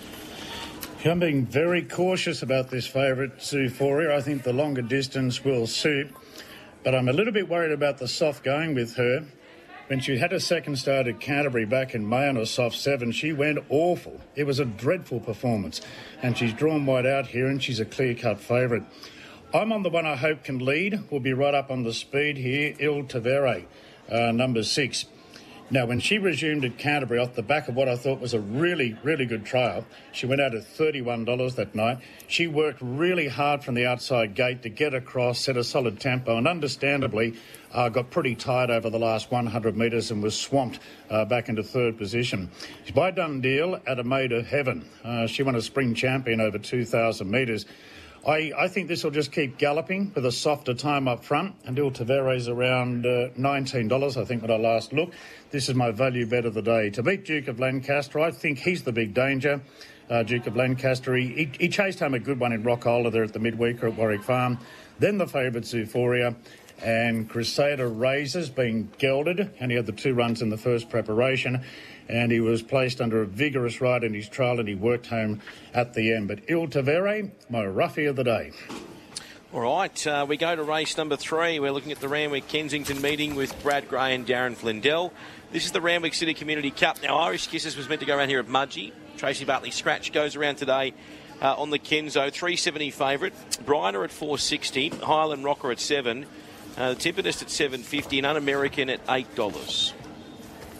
I'm 1.05 1.19
being 1.19 1.45
very 1.45 1.81
cautious 1.81 2.43
about 2.43 2.69
this 2.69 2.87
favourite, 2.87 3.37
Zuphoria. 3.39 4.15
I 4.15 4.21
think 4.21 4.43
the 4.43 4.53
longer 4.53 4.81
distance 4.81 5.43
will 5.43 5.67
suit, 5.67 6.09
but 6.81 6.95
I'm 6.95 7.09
a 7.09 7.13
little 7.13 7.33
bit 7.33 7.49
worried 7.49 7.73
about 7.73 7.97
the 7.97 8.07
soft 8.07 8.41
going 8.41 8.73
with 8.73 8.95
her. 8.95 9.25
When 9.87 9.99
she 9.99 10.17
had 10.17 10.31
a 10.31 10.39
second 10.39 10.77
start 10.77 11.07
at 11.07 11.19
Canterbury 11.19 11.65
back 11.65 11.93
in 11.93 12.07
May 12.07 12.29
on 12.29 12.37
a 12.37 12.45
soft 12.45 12.77
seven, 12.77 13.11
she 13.11 13.33
went 13.33 13.59
awful. 13.67 14.21
It 14.37 14.45
was 14.45 14.59
a 14.59 14.65
dreadful 14.65 15.19
performance, 15.19 15.81
and 16.21 16.37
she's 16.37 16.53
drawn 16.53 16.85
wide 16.85 17.05
out 17.05 17.27
here, 17.27 17.47
and 17.47 17.61
she's 17.61 17.81
a 17.81 17.85
clear 17.85 18.15
cut 18.15 18.39
favourite. 18.39 18.83
I'm 19.53 19.73
on 19.73 19.83
the 19.83 19.89
one 19.89 20.05
I 20.05 20.15
hope 20.15 20.45
can 20.45 20.59
lead. 20.59 21.01
We'll 21.11 21.19
be 21.19 21.33
right 21.33 21.53
up 21.53 21.69
on 21.69 21.83
the 21.83 21.93
speed 21.93 22.37
here. 22.37 22.75
Il 22.79 23.03
Tavere, 23.03 23.65
uh, 24.09 24.31
number 24.31 24.63
six. 24.63 25.05
Now, 25.73 25.87
when 25.87 25.99
she 25.99 26.19
resumed 26.19 26.65
at 26.65 26.77
Canterbury 26.77 27.19
off 27.19 27.33
the 27.33 27.41
back 27.41 27.67
of 27.67 27.75
what 27.75 27.89
I 27.89 27.95
thought 27.95 28.19
was 28.19 28.35
a 28.35 28.39
really, 28.39 28.95
really 29.01 29.25
good 29.25 29.43
trial, 29.43 29.87
she 30.11 30.27
went 30.27 30.39
out 30.39 30.53
at 30.53 30.61
$31 30.61 31.55
that 31.55 31.73
night. 31.73 31.97
She 32.27 32.45
worked 32.45 32.77
really 32.79 33.27
hard 33.27 33.63
from 33.63 33.73
the 33.73 33.87
outside 33.87 34.35
gate 34.35 34.61
to 34.61 34.69
get 34.69 34.93
across, 34.93 35.39
set 35.39 35.57
a 35.57 35.63
solid 35.63 35.99
tempo, 35.99 36.37
and 36.37 36.47
understandably 36.47 37.33
uh, 37.71 37.89
got 37.89 38.11
pretty 38.11 38.35
tired 38.35 38.69
over 38.69 38.91
the 38.91 38.99
last 38.99 39.31
100 39.31 39.75
metres 39.75 40.11
and 40.11 40.21
was 40.21 40.39
swamped 40.39 40.79
uh, 41.09 41.25
back 41.25 41.49
into 41.49 41.63
third 41.63 41.97
position. 41.97 42.51
By 42.93 43.09
done 43.09 43.41
deal 43.41 43.81
at 43.87 43.97
a 43.97 44.03
maid 44.03 44.31
of 44.31 44.45
heaven. 44.45 44.87
Uh, 45.03 45.25
she 45.25 45.41
won 45.41 45.55
a 45.55 45.61
spring 45.63 45.95
champion 45.95 46.39
over 46.39 46.59
2,000 46.59 47.31
metres. 47.31 47.65
I, 48.25 48.53
I, 48.57 48.67
think 48.69 48.87
this 48.87 49.03
will 49.03 49.11
just 49.11 49.33
keep 49.33 49.57
galloping 49.57 50.13
with 50.15 50.25
a 50.25 50.31
softer 50.31 50.73
time 50.73 51.09
up 51.09 51.25
front 51.25 51.55
until 51.65 51.91
Tavares 51.91 52.47
around 52.47 53.05
uh, 53.05 53.29
$19, 53.37 54.17
I 54.21 54.23
think, 54.23 54.41
when 54.41 54.49
I 54.49 54.55
last 54.55 54.93
looked. 54.93 55.15
This 55.51 55.67
is 55.67 55.75
my 55.75 55.91
value 55.91 56.25
bet 56.25 56.45
of 56.45 56.53
the 56.53 56.61
day. 56.61 56.89
To 56.91 57.03
beat 57.03 57.25
Duke 57.25 57.49
of 57.49 57.59
Lancaster, 57.59 58.21
I 58.21 58.31
think 58.31 58.59
he's 58.59 58.83
the 58.83 58.93
big 58.93 59.13
danger. 59.13 59.61
Uh, 60.09 60.23
Duke 60.23 60.47
of 60.47 60.55
Lancaster, 60.55 61.15
he, 61.15 61.49
he, 61.59 61.67
chased 61.67 61.99
home 61.99 62.13
a 62.13 62.19
good 62.19 62.39
one 62.39 62.53
in 62.53 62.63
Rockholder 62.63 63.11
there 63.11 63.23
at 63.23 63.33
the 63.33 63.39
midweek 63.39 63.83
or 63.83 63.87
at 63.87 63.97
Warwick 63.97 64.23
Farm. 64.23 64.57
Then 64.99 65.17
the 65.17 65.27
favourite 65.27 65.65
Zuphoria 65.65 66.33
and 66.83 67.29
Crusader 67.29 67.87
Razors 67.87 68.49
being 68.49 68.91
gelded, 68.97 69.53
and 69.59 69.71
he 69.71 69.77
had 69.77 69.85
the 69.85 69.91
two 69.91 70.13
runs 70.13 70.41
in 70.41 70.49
the 70.49 70.57
first 70.57 70.89
preparation 70.89 71.63
and 72.09 72.31
he 72.31 72.39
was 72.39 72.61
placed 72.61 73.01
under 73.01 73.21
a 73.21 73.25
vigorous 73.25 73.81
ride 73.81 74.03
in 74.03 74.13
his 74.13 74.27
trial 74.27 74.59
and 74.59 74.67
he 74.67 74.75
worked 74.75 75.07
home 75.07 75.41
at 75.73 75.93
the 75.93 76.13
end. 76.13 76.27
But 76.27 76.41
Il 76.47 76.67
Tavere, 76.67 77.31
my 77.49 77.65
roughie 77.65 78.05
of 78.05 78.15
the 78.15 78.23
day. 78.23 78.51
All 79.53 79.61
right, 79.61 80.07
uh, 80.07 80.25
we 80.27 80.37
go 80.37 80.55
to 80.55 80.63
race 80.63 80.97
number 80.97 81.15
three. 81.15 81.59
We're 81.59 81.71
looking 81.71 81.91
at 81.91 81.99
the 81.99 82.09
Randwick 82.09 82.47
Kensington 82.47 83.01
meeting 83.01 83.35
with 83.35 83.61
Brad 83.61 83.87
Gray 83.87 84.15
and 84.15 84.25
Darren 84.25 84.55
Flindell. 84.55 85.11
This 85.51 85.65
is 85.65 85.71
the 85.71 85.81
Randwick 85.81 86.15
City 86.15 86.33
Community 86.33 86.71
Cup. 86.71 87.03
Now, 87.03 87.17
Irish 87.17 87.47
Kisses 87.47 87.77
was 87.77 87.87
meant 87.87 88.01
to 88.01 88.07
go 88.07 88.17
around 88.17 88.29
here 88.29 88.39
at 88.39 88.47
Mudgee. 88.47 88.91
Tracy 89.17 89.45
Bartley 89.45 89.69
Scratch 89.69 90.11
goes 90.11 90.35
around 90.35 90.55
today 90.55 90.95
uh, 91.39 91.53
on 91.55 91.69
the 91.69 91.77
Kenzo. 91.77 92.31
370 92.31 92.89
favourite. 92.89 93.33
Bryner 93.63 94.03
at 94.03 94.11
460. 94.11 94.89
Highland 94.89 95.43
Rocker 95.43 95.71
at 95.71 95.79
7. 95.79 96.25
Uh, 96.75 96.93
the 96.93 96.99
Timpanist 96.99 97.43
at 97.43 97.51
750 97.51 98.17
and 98.17 98.25
Un-American 98.25 98.89
at 98.89 99.05
$8. 99.05 99.93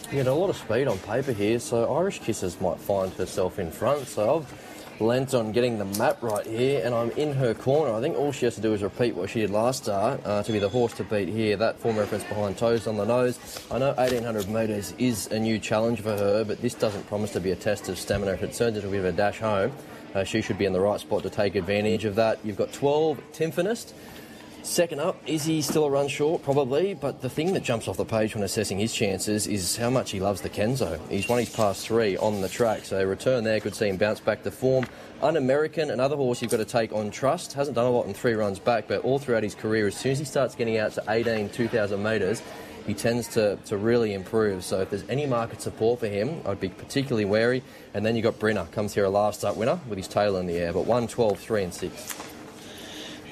You 0.06 0.18
get 0.18 0.28
a 0.28 0.34
lot 0.34 0.50
of 0.50 0.58
speed 0.58 0.88
on 0.88 0.98
paper 1.00 1.32
here, 1.32 1.60
so 1.60 1.94
Irish 1.96 2.20
Kisses 2.20 2.60
might 2.60 2.80
find 2.80 3.14
herself 3.14 3.60
in 3.60 3.70
front. 3.70 4.08
So 4.08 4.38
I've 4.38 5.02
lent 5.02 5.36
on 5.36 5.52
getting 5.52 5.78
the 5.78 5.86
map 5.86 6.22
right 6.24 6.46
here, 6.48 6.82
and 6.84 6.96
I'm 6.96 7.12
in 7.12 7.34
her 7.34 7.54
corner. 7.54 7.94
I 7.94 8.02
think 8.02 8.18
all 8.18 8.32
she 8.32 8.46
has 8.46 8.56
to 8.56 8.62
do 8.62 8.74
is 8.74 8.82
repeat 8.82 9.16
what 9.16 9.30
she 9.30 9.42
did 9.42 9.52
last 9.52 9.84
start 9.84 10.20
uh, 10.26 10.42
to 10.42 10.52
be 10.52 10.58
the 10.58 10.70
horse 10.70 10.94
to 10.94 11.04
beat 11.04 11.30
here. 11.30 11.58
That 11.58 11.78
form 11.78 11.98
reference 11.98 12.24
behind 12.24 12.58
toes 12.58 12.88
on 12.88 12.98
the 12.98 13.06
nose. 13.06 13.40
I 13.70 13.78
know 13.78 13.94
1800 13.94 14.50
metres 14.50 14.96
is 14.98 15.28
a 15.28 15.40
new 15.40 15.60
challenge 15.60 16.02
for 16.02 16.18
her, 16.18 16.44
but 16.44 16.60
this 16.60 16.74
doesn't 16.74 17.06
promise 17.08 17.32
to 17.34 17.40
be 17.40 17.52
a 17.52 17.56
test 17.56 17.88
of 17.88 18.00
stamina. 18.00 18.32
If 18.32 18.42
it 18.42 18.54
turns 18.54 18.78
into 18.78 18.88
a 18.88 18.92
bit 18.92 19.00
of 19.00 19.06
a 19.06 19.12
dash 19.12 19.40
home, 19.40 19.72
uh, 20.16 20.24
she 20.24 20.42
should 20.42 20.58
be 20.58 20.66
in 20.66 20.74
the 20.74 20.82
right 20.82 21.00
spot 21.00 21.22
to 21.24 21.30
take 21.30 21.56
advantage 21.56 22.06
of 22.06 22.16
that. 22.16 22.40
You've 22.44 22.58
got 22.58 22.74
12 22.74 23.20
Timpanist. 23.34 23.94
Second 24.64 25.02
up, 25.02 25.18
is 25.28 25.44
he 25.44 25.62
still 25.62 25.84
a 25.84 25.90
run 25.90 26.08
short? 26.08 26.42
Probably, 26.42 26.94
but 26.94 27.22
the 27.22 27.30
thing 27.30 27.52
that 27.52 27.64
jumps 27.64 27.90
off 27.90 27.98
the 27.98 28.06
page 28.06 28.34
when 28.34 28.46
assessing 28.46 28.80
his 28.80 28.94
chances 28.94 29.46
is 29.46 29.76
how 29.76 29.90
much 29.90 30.12
he 30.12 30.22
loves 30.22 30.40
the 30.40 30.50
Kenzo. 30.50 30.98
He's 31.10 31.28
won 31.28 31.40
his 31.40 31.50
past 31.50 31.86
three 31.86 32.16
on 32.16 32.40
the 32.40 32.48
track, 32.48 32.86
so 32.86 33.04
return 33.04 33.44
there 33.44 33.60
could 33.60 33.76
see 33.76 33.90
him 33.90 33.98
bounce 33.98 34.22
back 34.22 34.42
to 34.44 34.52
form. 34.52 34.86
Un-American, 35.22 35.92
another 35.92 36.16
horse 36.16 36.42
you've 36.42 36.50
got 36.50 36.58
to 36.58 36.66
take 36.66 36.94
on 36.94 37.12
trust. 37.12 37.52
Hasn't 37.52 37.76
done 37.76 37.88
a 37.88 37.90
lot 37.90 38.06
in 38.06 38.14
three 38.14 38.36
runs 38.36 38.58
back, 38.58 38.88
but 38.88 39.02
all 39.02 39.20
throughout 39.20 39.44
his 39.44 39.54
career, 39.54 39.88
as 39.88 39.98
soon 39.98 40.14
as 40.14 40.20
he 40.20 40.26
starts 40.26 40.56
getting 40.56 40.78
out 40.78 40.94
to 40.94 41.04
18, 41.10 41.50
2,000 41.50 42.02
metres, 42.02 42.42
he 42.88 42.94
tends 42.94 43.28
to, 43.30 43.58
to 43.66 43.76
really 43.76 44.14
improve. 44.14 44.64
So 44.64 44.80
if 44.80 44.90
there's 44.90 45.04
any 45.10 45.26
market 45.26 45.62
support 45.62 46.00
for 46.00 46.08
him, 46.08 46.42
I'd 46.46 46.62
be 46.62 46.70
particularly 46.70 47.26
wary. 47.26 47.64
And 47.94 48.06
then 48.06 48.16
you've 48.16 48.24
got 48.24 48.40
Brenner, 48.40 48.66
comes 48.72 48.94
here 48.94 49.04
a 49.04 49.10
last 49.10 49.44
up 49.44 49.58
winner 49.58 49.82
with 49.90 49.98
his 49.98 50.08
tail 50.08 50.38
in 50.38 50.48
the 50.48 50.56
air, 50.56 50.72
but 50.72 50.86
1, 50.86 51.10
12, 51.10 51.38
3 51.38 51.64
and 51.66 51.74
6. 51.74 52.33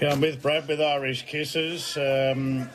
Yeah, 0.01 0.13
I'm 0.13 0.21
with 0.21 0.41
Brad 0.41 0.67
with 0.67 0.81
Irish 0.81 1.27
Kisses. 1.27 1.95
Um, 1.95 2.67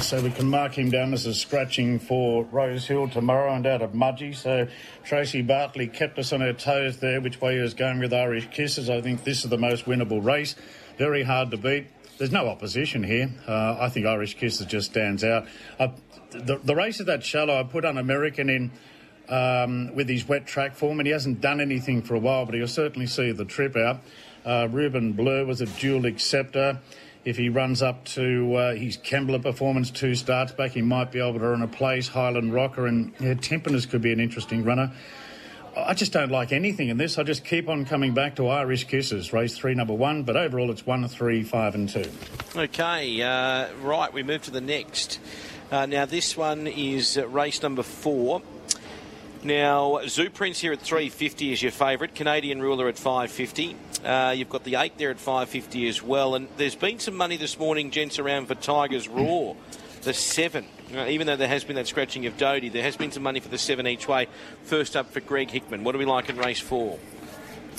so 0.00 0.20
we 0.20 0.32
can 0.32 0.50
mark 0.50 0.76
him 0.76 0.90
down 0.90 1.12
as 1.12 1.26
a 1.26 1.32
scratching 1.32 2.00
for 2.00 2.42
Rose 2.46 2.88
Hill 2.88 3.06
tomorrow 3.06 3.54
and 3.54 3.64
out 3.64 3.82
of 3.82 3.92
Mudgee. 3.92 4.34
So 4.34 4.66
Tracy 5.04 5.42
Bartley 5.42 5.86
kept 5.86 6.18
us 6.18 6.32
on 6.32 6.42
our 6.42 6.52
toes 6.52 6.98
there, 6.98 7.20
which 7.20 7.40
way 7.40 7.54
he 7.54 7.60
was 7.60 7.74
going 7.74 8.00
with 8.00 8.12
Irish 8.12 8.50
Kisses. 8.50 8.90
I 8.90 9.00
think 9.00 9.22
this 9.22 9.44
is 9.44 9.50
the 9.50 9.58
most 9.58 9.84
winnable 9.84 10.24
race. 10.24 10.56
Very 10.98 11.22
hard 11.22 11.52
to 11.52 11.56
beat. 11.56 11.86
There's 12.18 12.32
no 12.32 12.48
opposition 12.48 13.04
here. 13.04 13.30
Uh, 13.46 13.76
I 13.78 13.88
think 13.88 14.04
Irish 14.04 14.34
Kisses 14.34 14.66
just 14.66 14.90
stands 14.90 15.22
out. 15.22 15.46
Uh, 15.78 15.90
the, 16.32 16.58
the 16.58 16.74
race 16.74 16.98
is 16.98 17.06
that 17.06 17.22
shallow. 17.22 17.60
I 17.60 17.62
put 17.62 17.84
Un-American 17.84 18.50
in. 18.50 18.72
Um, 19.26 19.94
with 19.94 20.10
his 20.10 20.28
wet 20.28 20.46
track 20.46 20.74
form, 20.74 21.00
and 21.00 21.06
he 21.06 21.12
hasn't 21.14 21.40
done 21.40 21.58
anything 21.58 22.02
for 22.02 22.14
a 22.14 22.18
while, 22.18 22.44
but 22.44 22.54
he'll 22.54 22.68
certainly 22.68 23.06
see 23.06 23.32
the 23.32 23.46
trip 23.46 23.74
out. 23.74 24.02
Uh, 24.44 24.68
Ruben 24.70 25.12
Blur 25.12 25.44
was 25.44 25.60
a 25.60 25.66
dual 25.66 26.06
acceptor. 26.06 26.80
If 27.24 27.38
he 27.38 27.48
runs 27.48 27.82
up 27.82 28.04
to 28.06 28.54
uh, 28.54 28.74
his 28.74 28.98
Kembla 28.98 29.42
performance 29.42 29.90
two 29.90 30.14
starts 30.14 30.52
back, 30.52 30.72
he 30.72 30.82
might 30.82 31.10
be 31.10 31.20
able 31.20 31.38
to 31.38 31.44
earn 31.44 31.62
a 31.62 31.68
place. 31.68 32.08
Highland 32.08 32.52
Rocker 32.52 32.86
and 32.86 33.14
yeah, 33.18 33.34
Temperatures 33.34 33.86
could 33.86 34.02
be 34.02 34.12
an 34.12 34.20
interesting 34.20 34.62
runner. 34.62 34.92
I 35.76 35.94
just 35.94 36.12
don't 36.12 36.30
like 36.30 36.52
anything 36.52 36.88
in 36.88 36.98
this. 36.98 37.18
I 37.18 37.22
just 37.24 37.44
keep 37.44 37.68
on 37.68 37.84
coming 37.84 38.14
back 38.14 38.36
to 38.36 38.48
Irish 38.48 38.84
Kisses, 38.84 39.32
race 39.32 39.56
three, 39.56 39.74
number 39.74 39.94
one, 39.94 40.22
but 40.22 40.36
overall 40.36 40.70
it's 40.70 40.86
one, 40.86 41.06
three, 41.08 41.42
five, 41.42 41.74
and 41.74 41.88
two. 41.88 42.08
Okay, 42.54 43.22
uh, 43.22 43.72
right, 43.82 44.12
we 44.12 44.22
move 44.22 44.42
to 44.42 44.50
the 44.50 44.60
next. 44.60 45.18
Uh, 45.72 45.86
now, 45.86 46.04
this 46.04 46.36
one 46.36 46.66
is 46.66 47.16
race 47.16 47.62
number 47.62 47.82
four. 47.82 48.42
Now, 49.44 50.00
Zoo 50.06 50.30
Prince 50.30 50.58
here 50.58 50.72
at 50.72 50.80
350 50.80 51.52
is 51.52 51.62
your 51.62 51.70
favourite. 51.70 52.14
Canadian 52.14 52.62
Ruler 52.62 52.88
at 52.88 52.96
550. 52.96 53.76
Uh, 54.02 54.34
you've 54.34 54.48
got 54.48 54.64
the 54.64 54.76
eight 54.76 54.96
there 54.96 55.10
at 55.10 55.18
550 55.18 55.86
as 55.86 56.02
well. 56.02 56.34
And 56.34 56.48
there's 56.56 56.74
been 56.74 56.98
some 56.98 57.14
money 57.14 57.36
this 57.36 57.58
morning, 57.58 57.90
gents, 57.90 58.18
around 58.18 58.46
for 58.46 58.54
Tigers 58.54 59.06
Roar. 59.06 59.54
The 60.00 60.14
seven, 60.14 60.64
uh, 60.94 61.08
even 61.08 61.26
though 61.26 61.36
there 61.36 61.48
has 61.48 61.62
been 61.62 61.76
that 61.76 61.86
scratching 61.86 62.24
of 62.24 62.38
Doty, 62.38 62.70
there 62.70 62.82
has 62.82 62.96
been 62.96 63.12
some 63.12 63.22
money 63.22 63.40
for 63.40 63.50
the 63.50 63.58
seven 63.58 63.86
each 63.86 64.08
way. 64.08 64.28
First 64.62 64.96
up 64.96 65.12
for 65.12 65.20
Greg 65.20 65.50
Hickman. 65.50 65.84
What 65.84 65.92
do 65.92 65.98
we 65.98 66.06
like 66.06 66.30
in 66.30 66.38
race 66.38 66.60
four? 66.60 66.98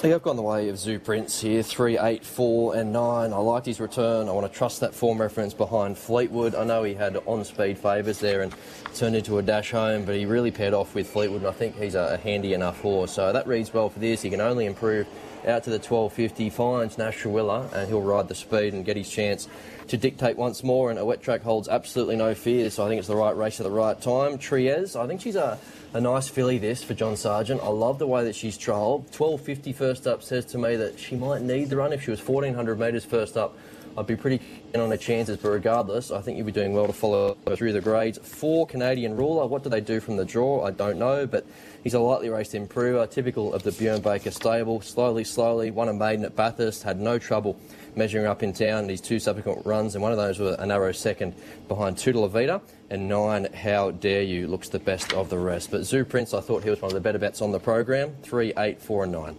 Yeah, 0.04 0.16
I've 0.16 0.24
gone 0.24 0.36
the 0.36 0.44
way 0.44 0.70
of 0.70 0.78
Zoo 0.78 1.00
Prince 1.00 1.42
here, 1.42 1.64
three, 1.64 1.98
eight, 1.98 2.24
four, 2.24 2.76
and 2.76 2.94
nine. 2.94 3.34
I 3.34 3.38
liked 3.38 3.66
his 3.66 3.80
return. 3.80 4.30
I 4.30 4.34
want 4.34 4.46
to 4.46 4.56
trust 4.56 4.82
that 4.82 4.94
form 4.94 5.20
reference 5.20 5.56
behind 5.56 5.98
Fleetwood. 5.98 6.54
I 6.54 6.64
know 6.64 6.84
he 6.84 6.94
had 6.94 7.18
on-speed 7.26 7.80
favours 7.80 8.20
there 8.20 8.44
and 8.44 8.54
turned 8.94 9.16
into 9.16 9.40
a 9.40 9.42
dash 9.42 9.72
home, 9.72 10.06
but 10.06 10.16
he 10.16 10.28
really 10.28 10.52
paired 10.52 10.76
off 10.76 10.94
with 10.94 11.10
Fleetwood, 11.10 11.42
and 11.42 11.48
I 11.48 11.54
think 11.54 11.76
he's 11.76 11.96
a, 11.96 12.14
a 12.14 12.18
handy 12.18 12.54
enough 12.54 12.80
horse. 12.82 13.14
So 13.14 13.34
that 13.34 13.48
reads 13.48 13.74
well 13.74 13.90
for 13.90 13.98
this. 13.98 14.22
He 14.22 14.30
can 14.30 14.42
only 14.42 14.68
improve 14.68 15.08
out 15.48 15.64
to 15.64 15.70
the 15.70 15.78
1250, 15.78 16.50
finds 16.50 16.98
Nash 16.98 17.24
Rawiller, 17.24 17.72
and 17.74 17.88
he'll 17.88 18.02
ride 18.02 18.28
the 18.28 18.36
speed 18.36 18.74
and 18.74 18.84
get 18.86 18.98
his 18.98 19.10
chance 19.10 19.48
to 19.88 19.98
dictate 19.98 20.38
once 20.38 20.64
more. 20.64 20.90
And 20.90 21.00
a 21.00 21.06
wet 21.06 21.22
track 21.22 21.42
holds 21.42 21.68
absolutely 21.68 22.16
no 22.16 22.34
fear, 22.36 22.70
so 22.70 22.86
I 22.86 22.90
think 22.90 23.00
it's 23.00 23.08
the 23.08 23.16
right 23.16 23.36
race 23.36 23.60
at 23.60 23.64
the 23.64 23.72
right 23.72 24.00
time. 24.00 24.38
Triez, 24.38 25.00
I 25.00 25.08
think 25.08 25.22
she's 25.22 25.36
a 25.36 25.60
a 25.96 26.02
nice 26.02 26.28
filly 26.28 26.58
this 26.58 26.84
for 26.84 26.94
John 26.94 27.16
Sargent. 27.16 27.62
I 27.64 27.70
love 27.70 28.00
the 28.00 28.08
way 28.08 28.26
that 28.26 28.36
she's 28.36 28.58
trialled. 28.58 29.10
12.50 29.12 29.74
first 29.74 30.08
up 30.08 30.22
says 30.22 30.44
to 30.48 30.58
me 30.58 30.76
that 30.76 31.00
she 31.00 31.16
might 31.16 31.42
need 31.42 31.70
the 31.70 31.78
run 31.78 31.94
if 31.94 32.04
she 32.04 32.12
was 32.12 32.20
1400 32.20 32.78
metres 32.78 33.06
first 33.06 33.38
up 33.38 33.58
I'd 33.98 34.08
be 34.08 34.16
pretty 34.16 34.40
keen 34.40 34.82
on 34.82 34.90
her 34.90 34.98
chances, 34.98 35.38
but 35.38 35.50
regardless, 35.50 36.12
I 36.12 36.22
think 36.22 36.38
you'll 36.38 36.46
be 36.46 36.52
doing 36.52 36.74
well 36.74 36.88
to 36.88 36.94
follow 36.94 37.38
through 37.56 37.72
the 37.72 37.82
grades. 37.82 38.18
Four 38.18 38.68
Canadian 38.68 39.16
ruler. 39.16 39.48
What 39.48 39.64
do 39.64 39.70
they 39.70 39.82
do 39.82 40.00
from 40.00 40.18
the 40.18 40.26
draw? 40.26 40.66
I 40.66 40.72
don't 40.72 41.00
know, 41.00 41.26
but 41.26 41.46
he's 41.84 41.94
a 41.94 42.00
lightly 42.00 42.30
raced 42.30 42.56
improver, 42.56 43.08
typical 43.08 43.54
of 43.54 43.64
the 43.64 43.72
Bjorn 43.72 44.02
Baker 44.02 44.32
stable. 44.32 44.82
Slowly, 44.82 45.24
slowly, 45.24 45.72
won 45.72 45.88
a 45.88 45.94
maiden 45.94 46.26
at 46.26 46.36
Bathurst, 46.36 46.84
had 46.84 47.00
no 47.00 47.18
trouble 47.18 47.58
measuring 47.96 48.26
up 48.26 48.44
in 48.44 48.52
town 48.52 48.84
in 48.84 48.90
his 48.90 49.00
two 49.00 49.20
subsequent 49.20 49.66
runs, 49.66 49.96
and 49.96 50.02
one 50.02 50.12
of 50.12 50.18
those 50.18 50.40
was 50.40 50.58
a 50.60 50.66
narrow 50.66 50.92
second 50.92 51.34
behind 51.70 51.98
Two 51.98 52.12
La 52.12 52.28
Vida, 52.28 52.62
and 52.90 53.08
nine 53.08 53.48
How 53.54 53.92
Dare 53.92 54.24
You 54.24 54.48
looks 54.48 54.68
the 54.68 54.80
best 54.80 55.14
of 55.14 55.30
the 55.30 55.38
rest. 55.40 55.72
But 55.72 55.86
Zoo 55.86 56.04
Prince, 56.04 56.34
I 56.34 56.42
thought 56.42 56.64
he 56.64 56.70
was 56.70 56.82
one 56.82 56.92
of 56.92 56.96
the 56.96 57.02
better 57.02 57.20
bets 57.20 57.42
on 57.42 57.52
the 57.52 57.60
program. 57.60 58.14
Three, 58.24 58.52
eight, 58.58 58.82
four, 58.82 59.04
and 59.04 59.14
nine. 59.14 59.38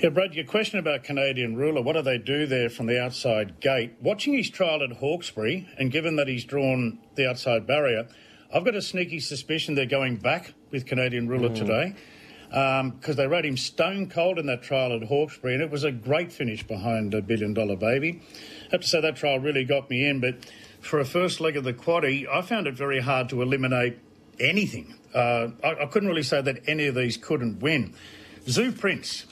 Yeah, 0.00 0.08
Brad, 0.08 0.34
your 0.34 0.46
question 0.46 0.78
about 0.78 1.04
Canadian 1.04 1.56
ruler, 1.56 1.82
what 1.82 1.92
do 1.92 2.00
they 2.00 2.16
do 2.16 2.46
there 2.46 2.70
from 2.70 2.86
the 2.86 2.98
outside 2.98 3.60
gate? 3.60 3.96
Watching 4.00 4.32
his 4.32 4.48
trial 4.48 4.82
at 4.82 4.92
Hawkesbury, 4.92 5.68
and 5.76 5.92
given 5.92 6.16
that 6.16 6.26
he's 6.26 6.46
drawn 6.46 6.98
the 7.16 7.28
outside 7.28 7.66
barrier, 7.66 8.08
I've 8.50 8.64
got 8.64 8.74
a 8.74 8.80
sneaky 8.80 9.20
suspicion 9.20 9.74
they're 9.74 9.84
going 9.84 10.16
back 10.16 10.54
with 10.70 10.86
Canadian 10.86 11.28
ruler 11.28 11.50
mm. 11.50 11.54
today 11.54 11.94
because 12.48 13.10
um, 13.10 13.16
they 13.16 13.26
rode 13.26 13.44
him 13.44 13.58
stone 13.58 14.08
cold 14.08 14.38
in 14.38 14.46
that 14.46 14.62
trial 14.62 14.94
at 14.94 15.02
Hawkesbury, 15.02 15.52
and 15.52 15.62
it 15.62 15.70
was 15.70 15.84
a 15.84 15.92
great 15.92 16.32
finish 16.32 16.66
behind 16.66 17.12
a 17.12 17.20
billion 17.20 17.52
dollar 17.52 17.76
baby. 17.76 18.22
I 18.22 18.70
have 18.70 18.80
to 18.80 18.88
say 18.88 19.02
that 19.02 19.16
trial 19.16 19.38
really 19.38 19.66
got 19.66 19.90
me 19.90 20.08
in, 20.08 20.18
but 20.18 20.46
for 20.80 20.98
a 20.98 21.04
first 21.04 21.42
leg 21.42 21.58
of 21.58 21.64
the 21.64 21.74
quaddy, 21.74 22.26
I 22.26 22.40
found 22.40 22.66
it 22.66 22.74
very 22.74 23.00
hard 23.00 23.28
to 23.28 23.42
eliminate 23.42 23.98
anything. 24.38 24.94
Uh, 25.14 25.48
I, 25.62 25.82
I 25.82 25.86
couldn't 25.90 26.08
really 26.08 26.22
say 26.22 26.40
that 26.40 26.66
any 26.66 26.86
of 26.86 26.94
these 26.94 27.18
couldn't 27.18 27.60
win. 27.60 27.92
Zoo 28.48 28.72
Prince, 28.72 29.26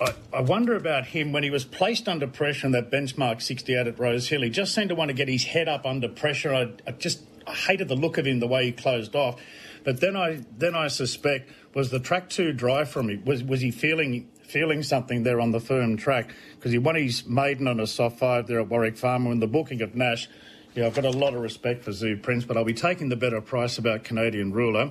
I, 0.00 0.40
wonder 0.40 0.76
about 0.76 1.06
him 1.06 1.32
when 1.32 1.42
he 1.42 1.50
was 1.50 1.64
placed 1.64 2.08
under 2.08 2.26
pressure 2.26 2.66
in 2.66 2.72
that 2.72 2.90
benchmark 2.90 3.40
68 3.40 3.86
at 3.86 3.98
Rose 3.98 4.28
Hill. 4.28 4.42
He 4.42 4.50
just 4.50 4.74
seemed 4.74 4.88
to 4.88 4.94
want 4.94 5.10
to 5.10 5.14
get 5.14 5.28
his 5.28 5.44
head 5.44 5.68
up 5.68 5.86
under 5.86 6.08
pressure. 6.08 6.54
I, 6.54 6.72
I 6.86 6.92
just 6.92 7.22
I 7.46 7.52
hated 7.52 7.88
the 7.88 7.94
look 7.94 8.18
of 8.18 8.26
him, 8.26 8.40
the 8.40 8.46
way 8.46 8.66
he 8.66 8.72
closed 8.72 9.14
off. 9.14 9.40
But 9.84 10.00
then 10.00 10.16
I 10.16 10.44
then 10.56 10.74
I 10.74 10.88
suspect 10.88 11.50
was 11.74 11.90
the 11.90 12.00
track 12.00 12.30
too 12.30 12.52
dry 12.52 12.84
for 12.84 13.00
him. 13.00 13.24
Was 13.24 13.44
was 13.44 13.60
he 13.60 13.70
feeling 13.70 14.28
feeling 14.42 14.82
something 14.82 15.22
there 15.22 15.40
on 15.40 15.52
the 15.52 15.60
firm 15.60 15.96
track 15.96 16.30
because 16.56 16.72
he 16.72 16.78
won 16.78 16.94
his 16.94 17.26
maiden 17.26 17.66
on 17.66 17.80
a 17.80 17.86
soft 17.86 18.18
five 18.18 18.46
there 18.46 18.60
at 18.60 18.68
Warwick 18.68 18.96
Farm 18.96 19.26
and 19.26 19.42
the 19.42 19.46
booking 19.46 19.82
of 19.82 19.94
Nash. 19.94 20.28
Yeah, 20.74 20.86
I've 20.86 20.94
got 20.94 21.04
a 21.04 21.10
lot 21.10 21.34
of 21.34 21.40
respect 21.40 21.84
for 21.84 21.92
Zoo 21.92 22.16
Prince, 22.16 22.44
but 22.44 22.56
I'll 22.56 22.64
be 22.64 22.74
taking 22.74 23.08
the 23.08 23.14
better 23.14 23.40
price 23.40 23.78
about 23.78 24.02
Canadian 24.02 24.52
Ruler. 24.52 24.90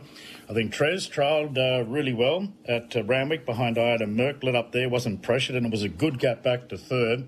I 0.49 0.53
think 0.53 0.73
Trez 0.73 1.11
trialled 1.11 1.57
uh, 1.57 1.83
really 1.83 2.13
well 2.13 2.53
at 2.65 2.95
uh, 2.95 3.03
Randwick 3.03 3.45
behind 3.45 3.77
Iron 3.77 3.99
Merck, 4.15 4.43
lit 4.43 4.55
up 4.55 4.71
there, 4.71 4.87
wasn't 4.87 5.21
pressured, 5.21 5.57
and 5.57 5.65
it 5.65 5.71
was 5.73 5.83
a 5.83 5.89
good 5.89 6.19
gap 6.19 6.41
back 6.41 6.69
to 6.69 6.77
third. 6.77 7.27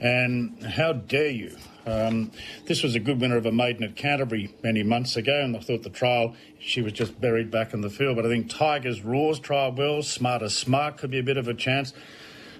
And 0.00 0.62
how 0.62 0.92
dare 0.92 1.30
you? 1.30 1.56
Um, 1.86 2.30
this 2.66 2.84
was 2.84 2.94
a 2.94 3.00
good 3.00 3.20
winner 3.20 3.36
of 3.36 3.46
a 3.46 3.50
maiden 3.50 3.82
at 3.82 3.96
Canterbury 3.96 4.54
many 4.62 4.84
months 4.84 5.16
ago, 5.16 5.40
and 5.40 5.56
I 5.56 5.58
thought 5.58 5.82
the 5.82 5.90
trial 5.90 6.36
she 6.60 6.82
was 6.82 6.92
just 6.92 7.20
buried 7.20 7.50
back 7.50 7.74
in 7.74 7.80
the 7.80 7.90
field. 7.90 8.14
But 8.14 8.26
I 8.26 8.28
think 8.28 8.48
Tigers 8.48 9.02
Roars 9.02 9.40
trial 9.40 9.72
well, 9.72 10.04
Smarter 10.04 10.50
Smart 10.50 10.98
could 10.98 11.10
be 11.10 11.18
a 11.18 11.24
bit 11.24 11.36
of 11.36 11.48
a 11.48 11.54
chance. 11.54 11.92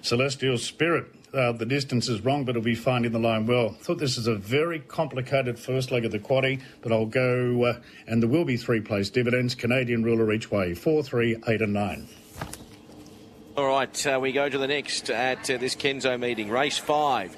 Celestial 0.01 0.57
Spirit 0.57 1.15
uh, 1.33 1.51
the 1.51 1.65
distance 1.65 2.09
is 2.09 2.21
wrong, 2.21 2.43
but 2.43 2.51
it'll 2.51 2.61
be 2.61 2.75
finding 2.75 3.11
the 3.11 3.19
line 3.19 3.45
well. 3.45 3.69
Thought 3.69 3.99
this 3.99 4.17
is 4.17 4.27
a 4.27 4.35
very 4.35 4.79
complicated 4.79 5.59
first 5.59 5.91
leg 5.91 6.05
of 6.05 6.11
the 6.11 6.19
quaddy, 6.19 6.61
but 6.81 6.91
I'll 6.91 7.05
go, 7.05 7.63
uh, 7.65 7.79
and 8.07 8.21
there 8.21 8.29
will 8.29 8.45
be 8.45 8.57
three 8.57 8.81
place 8.81 9.09
dividends. 9.09 9.55
Canadian 9.55 10.03
ruler 10.03 10.31
each 10.31 10.49
way 10.51 10.73
four, 10.73 11.03
three, 11.03 11.37
eight, 11.47 11.61
and 11.61 11.73
nine. 11.73 12.07
All 13.55 13.67
right, 13.67 14.07
uh, 14.07 14.19
we 14.21 14.31
go 14.31 14.47
to 14.47 14.57
the 14.57 14.67
next 14.67 15.09
at 15.09 15.49
uh, 15.49 15.57
this 15.57 15.75
Kenzo 15.75 16.19
meeting. 16.19 16.49
Race 16.49 16.77
five, 16.77 17.35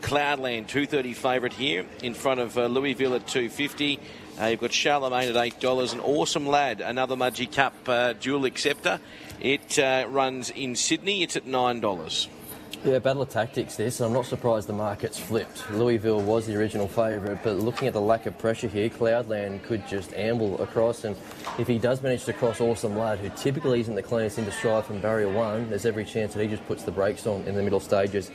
Cloudland, 0.00 0.68
230 0.68 1.12
favourite 1.14 1.52
here 1.52 1.84
in 2.02 2.14
front 2.14 2.40
of 2.40 2.56
uh, 2.56 2.66
Louisville 2.66 3.14
at 3.14 3.26
250. 3.26 3.98
Uh, 4.40 4.46
you've 4.46 4.60
got 4.60 4.72
Charlemagne 4.72 5.28
at 5.28 5.36
eight 5.36 5.60
dollars. 5.60 5.92
An 5.92 6.00
awesome 6.00 6.46
lad, 6.46 6.80
another 6.80 7.16
Mudgee 7.16 7.52
Cup 7.52 8.20
dual 8.20 8.46
acceptor. 8.46 9.00
It 9.40 9.78
runs 10.08 10.50
in 10.50 10.76
Sydney. 10.76 11.22
It's 11.22 11.36
at 11.36 11.46
nine 11.46 11.80
dollars. 11.80 12.28
Yeah, 12.84 12.98
battle 12.98 13.22
of 13.22 13.30
tactics 13.30 13.76
this. 13.76 14.02
I'm 14.02 14.12
not 14.12 14.26
surprised 14.26 14.68
the 14.68 14.74
market's 14.74 15.18
flipped. 15.18 15.70
Louisville 15.70 16.20
was 16.20 16.46
the 16.46 16.54
original 16.54 16.86
favourite, 16.86 17.42
but 17.42 17.56
looking 17.56 17.88
at 17.88 17.94
the 17.94 18.00
lack 18.00 18.26
of 18.26 18.36
pressure 18.36 18.68
here, 18.68 18.90
Cloudland 18.90 19.62
could 19.62 19.88
just 19.88 20.12
amble 20.12 20.60
across. 20.60 21.04
And 21.04 21.16
if 21.58 21.66
he 21.66 21.78
does 21.78 22.02
manage 22.02 22.26
to 22.26 22.34
cross 22.34 22.60
Awesome 22.60 22.98
Lad, 22.98 23.20
who 23.20 23.30
typically 23.36 23.80
isn't 23.80 23.94
the 23.94 24.02
cleanest 24.02 24.38
into 24.38 24.52
stride 24.52 24.84
from 24.84 25.00
barrier 25.00 25.32
one, 25.32 25.70
there's 25.70 25.86
every 25.86 26.04
chance 26.04 26.34
that 26.34 26.42
he 26.42 26.46
just 26.46 26.66
puts 26.66 26.82
the 26.82 26.92
brakes 26.92 27.26
on 27.26 27.40
in 27.48 27.54
the 27.54 27.62
middle 27.62 27.80
stages. 27.80 28.30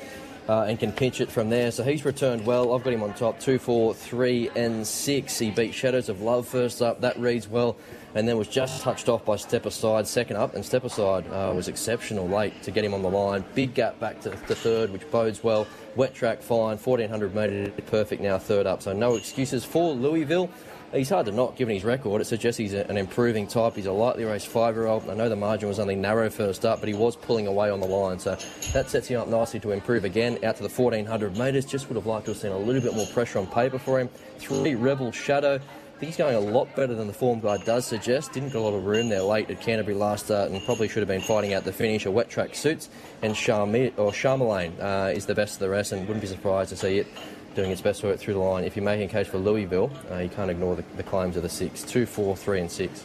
Uh, 0.50 0.64
and 0.64 0.80
can 0.80 0.92
pinch 0.92 1.22
it 1.22 1.30
from 1.30 1.52
there. 1.52 1.70
So 1.70 1.84
he's 1.84 2.04
returned 2.04 2.44
well. 2.44 2.74
I've 2.74 2.84
got 2.84 2.92
him 2.92 3.04
on 3.04 3.14
top 3.14 3.40
two, 3.40 3.60
four, 3.60 3.94
three, 3.94 4.50
and 4.56 4.86
six. 4.86 5.38
He 5.38 5.52
beat 5.52 5.76
Shadows 5.76 6.10
of 6.10 6.22
Love 6.22 6.48
first 6.48 6.82
up. 6.82 7.02
That 7.02 7.20
reads 7.20 7.48
well 7.48 7.78
and 8.16 8.28
then 8.28 8.38
was 8.38 8.48
just 8.48 8.82
touched 8.82 9.08
off 9.08 9.24
by 9.26 9.36
Step 9.36 9.66
Aside 9.66 10.08
second 10.08 10.38
up, 10.38 10.56
and 10.56 10.66
Step 10.66 10.84
Aside 10.84 11.28
uh, 11.28 11.54
was 11.56 11.68
exceptional 11.68 12.28
late 12.28 12.62
to 12.64 12.72
get 12.72 12.84
him 12.84 12.94
on 12.94 13.02
the 13.02 13.10
line. 13.10 13.44
Big 13.54 13.74
gap 13.74 14.00
back 14.00 14.20
to, 14.22 14.30
the 14.30 14.56
third, 14.56 14.92
which 14.92 15.10
bodes 15.12 15.44
well. 15.44 15.68
Wet 15.96 16.14
track 16.14 16.42
fine, 16.42 16.78
1400 16.78 17.36
metres, 17.36 17.70
perfect 17.88 18.22
now, 18.22 18.38
third 18.40 18.66
up, 18.66 18.82
so 18.82 18.94
no 18.94 19.16
excuses 19.16 19.64
for 19.64 19.94
Louisville. 19.94 20.50
He's 20.92 21.10
hard 21.10 21.28
to 21.28 21.32
knock 21.32 21.56
given 21.56 21.76
his 21.76 21.84
record. 21.84 22.20
It 22.20 22.26
suggests 22.26 22.58
he's 22.58 22.74
an 22.74 22.98
improving 22.98 23.46
type. 23.46 23.76
He's 23.76 23.86
a 23.86 23.92
lightly 23.92 24.24
raced 24.26 24.48
five 24.48 24.76
year 24.76 24.88
old. 24.88 25.08
I 25.08 25.14
know 25.14 25.30
the 25.30 25.36
margin 25.36 25.70
was 25.70 25.80
only 25.80 25.96
narrow 25.96 26.32
first 26.32 26.66
up, 26.66 26.80
but 26.80 26.90
he 26.90 26.96
was 26.96 27.16
pulling 27.16 27.46
away 27.46 27.70
on 27.70 27.80
the 27.80 27.86
line. 27.86 28.18
So 28.18 28.36
that 28.74 28.90
sets 28.90 29.08
him 29.08 29.22
up 29.22 29.28
nicely 29.28 29.60
to 29.60 29.72
improve 29.72 30.04
again 30.04 30.44
out 30.44 30.56
to 30.56 30.64
the 30.64 30.70
1400 30.70 31.38
metres. 31.38 31.66
Just 31.66 31.90
would 31.90 31.96
have 31.96 32.08
liked 32.08 32.26
to 32.26 32.32
have 32.32 32.42
seen 32.42 32.52
a 32.52 32.58
little 32.58 32.82
bit 32.82 32.96
more 32.96 33.06
pressure 33.08 33.38
on 33.38 33.46
paper 33.46 33.78
for 33.78 34.00
him. 34.00 34.10
Three 34.40 34.74
Rebel 34.74 35.12
Shadow 35.12 35.60
I 36.00 36.00
think 36.00 36.14
he's 36.14 36.18
going 36.18 36.36
a 36.36 36.40
lot 36.40 36.74
better 36.78 36.96
than 36.96 37.08
the 37.08 37.14
form 37.14 37.42
guide 37.42 37.66
does 37.66 37.86
suggest. 37.86 38.32
Didn't 38.32 38.54
get 38.54 38.56
a 38.56 38.62
lot 38.62 38.74
of 38.74 38.86
room 38.86 39.10
there 39.10 39.22
late 39.22 39.50
at 39.50 39.60
Canterbury 39.60 39.98
last 39.98 40.28
start 40.28 40.50
and 40.50 40.64
probably 40.64 40.88
should 40.88 41.02
have 41.02 41.10
been 41.10 41.20
fighting 41.20 41.54
out 41.54 41.66
the 41.66 41.74
finish. 41.74 42.06
A 42.06 42.12
wet 42.12 42.30
track 42.30 42.56
suits 42.56 42.90
and 43.22 43.36
Charmi- 43.36 43.92
or 43.98 44.14
Charmelaine 44.14 44.80
uh, 44.80 45.12
is 45.12 45.26
the 45.26 45.36
best 45.36 45.56
of 45.56 45.60
the 45.60 45.68
rest 45.68 45.92
and 45.92 46.08
wouldn't 46.08 46.22
be 46.22 46.28
surprised 46.28 46.70
to 46.70 46.78
see 46.78 47.00
it 47.00 47.08
doing 47.56 47.72
its 47.72 47.82
best 47.82 48.04
work 48.04 48.20
through 48.20 48.36
the 48.36 48.40
line. 48.40 48.64
If 48.64 48.76
you're 48.76 48.86
making 48.86 49.10
a 49.10 49.12
case 49.12 49.28
for 49.28 49.38
Louisville, 49.38 49.92
uh, 50.12 50.18
you 50.18 50.30
can't 50.30 50.52
ignore 50.52 50.76
the, 50.76 50.84
the 50.96 51.04
claims 51.04 51.36
of 51.38 51.44
the 51.44 51.50
six, 51.50 51.84
two, 51.84 52.06
four, 52.06 52.36
three, 52.36 52.60
and 52.60 52.72
six. 52.72 53.04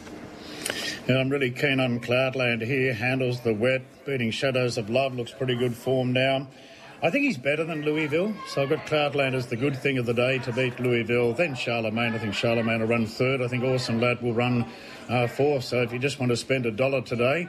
And 1.06 1.18
I'm 1.18 1.28
really 1.28 1.50
keen 1.50 1.80
on 1.80 2.00
Cloudland 2.00 2.62
here. 2.62 2.94
Handles 2.94 3.40
the 3.40 3.52
wet, 3.52 3.82
beating 4.06 4.30
Shadows 4.30 4.78
of 4.78 4.88
Love. 4.88 5.14
Looks 5.14 5.32
pretty 5.32 5.54
good 5.54 5.74
form 5.74 6.12
now. 6.12 6.46
I 7.02 7.10
think 7.10 7.24
he's 7.24 7.36
better 7.36 7.64
than 7.64 7.82
Louisville. 7.82 8.32
So 8.48 8.62
I've 8.62 8.70
got 8.70 8.86
Cloudland 8.86 9.34
as 9.34 9.46
the 9.46 9.56
good 9.56 9.76
thing 9.76 9.98
of 9.98 10.06
the 10.06 10.14
day 10.14 10.38
to 10.38 10.52
beat 10.52 10.80
Louisville. 10.80 11.34
Then 11.34 11.54
Charlemagne. 11.54 12.14
I 12.14 12.18
think 12.18 12.32
Charlemagne 12.32 12.80
will 12.80 12.88
run 12.88 13.04
third. 13.04 13.42
I 13.42 13.48
think 13.48 13.62
Awesome 13.62 14.00
Lad 14.00 14.22
will 14.22 14.32
run 14.32 14.64
uh, 15.10 15.26
fourth. 15.26 15.64
So 15.64 15.82
if 15.82 15.92
you 15.92 15.98
just 15.98 16.18
want 16.18 16.30
to 16.30 16.36
spend 16.36 16.64
a 16.64 16.70
dollar 16.70 17.02
today, 17.02 17.48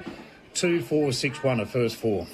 two, 0.53 0.81
four, 0.81 1.13
six, 1.13 1.41
one, 1.41 1.61
a 1.61 1.65
first 1.65 1.95
four. 1.95 2.27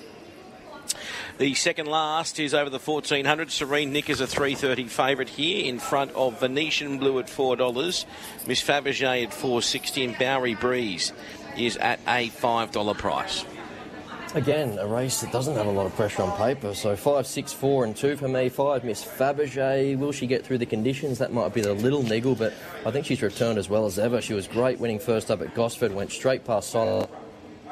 The 1.42 1.56
second 1.56 1.88
last 1.88 2.40
is 2.40 2.54
over 2.54 2.70
the 2.70 2.78
1400. 2.78 3.50
Serene 3.50 3.92
Nick 3.92 4.12
is 4.12 4.22
a 4.22 4.28
330 4.28 4.88
favourite 4.88 5.28
here 5.28 5.66
in 5.66 5.80
front 5.80 6.12
of 6.12 6.40
Venetian 6.40 7.00
Blue 7.00 7.18
at 7.18 7.26
$4. 7.26 8.06
Miss 8.46 8.62
Fabergé 8.62 9.24
at 9.24 9.34
460 9.34 10.04
and 10.04 10.18
Bowery 10.20 10.54
Breeze 10.54 11.12
is 11.58 11.78
at 11.78 12.00
a 12.06 12.30
$5 12.30 12.96
price. 12.96 13.44
Again, 14.36 14.78
a 14.78 14.86
race 14.86 15.22
that 15.22 15.32
doesn't 15.32 15.56
have 15.56 15.66
a 15.66 15.72
lot 15.72 15.88
of 15.88 15.96
pressure 15.96 16.22
on 16.22 16.38
paper. 16.38 16.76
So 16.76 16.96
five, 16.96 17.26
six, 17.26 17.52
four, 17.52 17.86
and 17.86 17.98
two 17.98 18.16
for 18.16 18.28
me. 18.28 18.48
Five, 18.48 18.84
Miss 18.84 19.04
Fabergé. 19.04 19.98
Will 19.98 20.12
she 20.12 20.28
get 20.28 20.46
through 20.46 20.60
the 20.60 20.68
conditions? 20.68 21.18
That 21.18 21.34
might 21.34 21.56
be 21.56 21.62
the 21.62 21.74
little 21.74 22.04
niggle, 22.04 22.36
but 22.36 22.54
I 22.86 22.92
think 22.92 23.08
she's 23.08 23.24
returned 23.24 23.58
as 23.58 23.68
well 23.68 23.88
as 23.88 23.98
ever. 23.98 24.22
She 24.22 24.36
was 24.36 24.48
great 24.48 24.80
winning 24.80 25.00
first 25.00 25.32
up 25.32 25.42
at 25.42 25.56
Gosford, 25.56 25.92
went 25.92 26.12
straight 26.12 26.46
past 26.46 26.70
Silent 26.70 27.10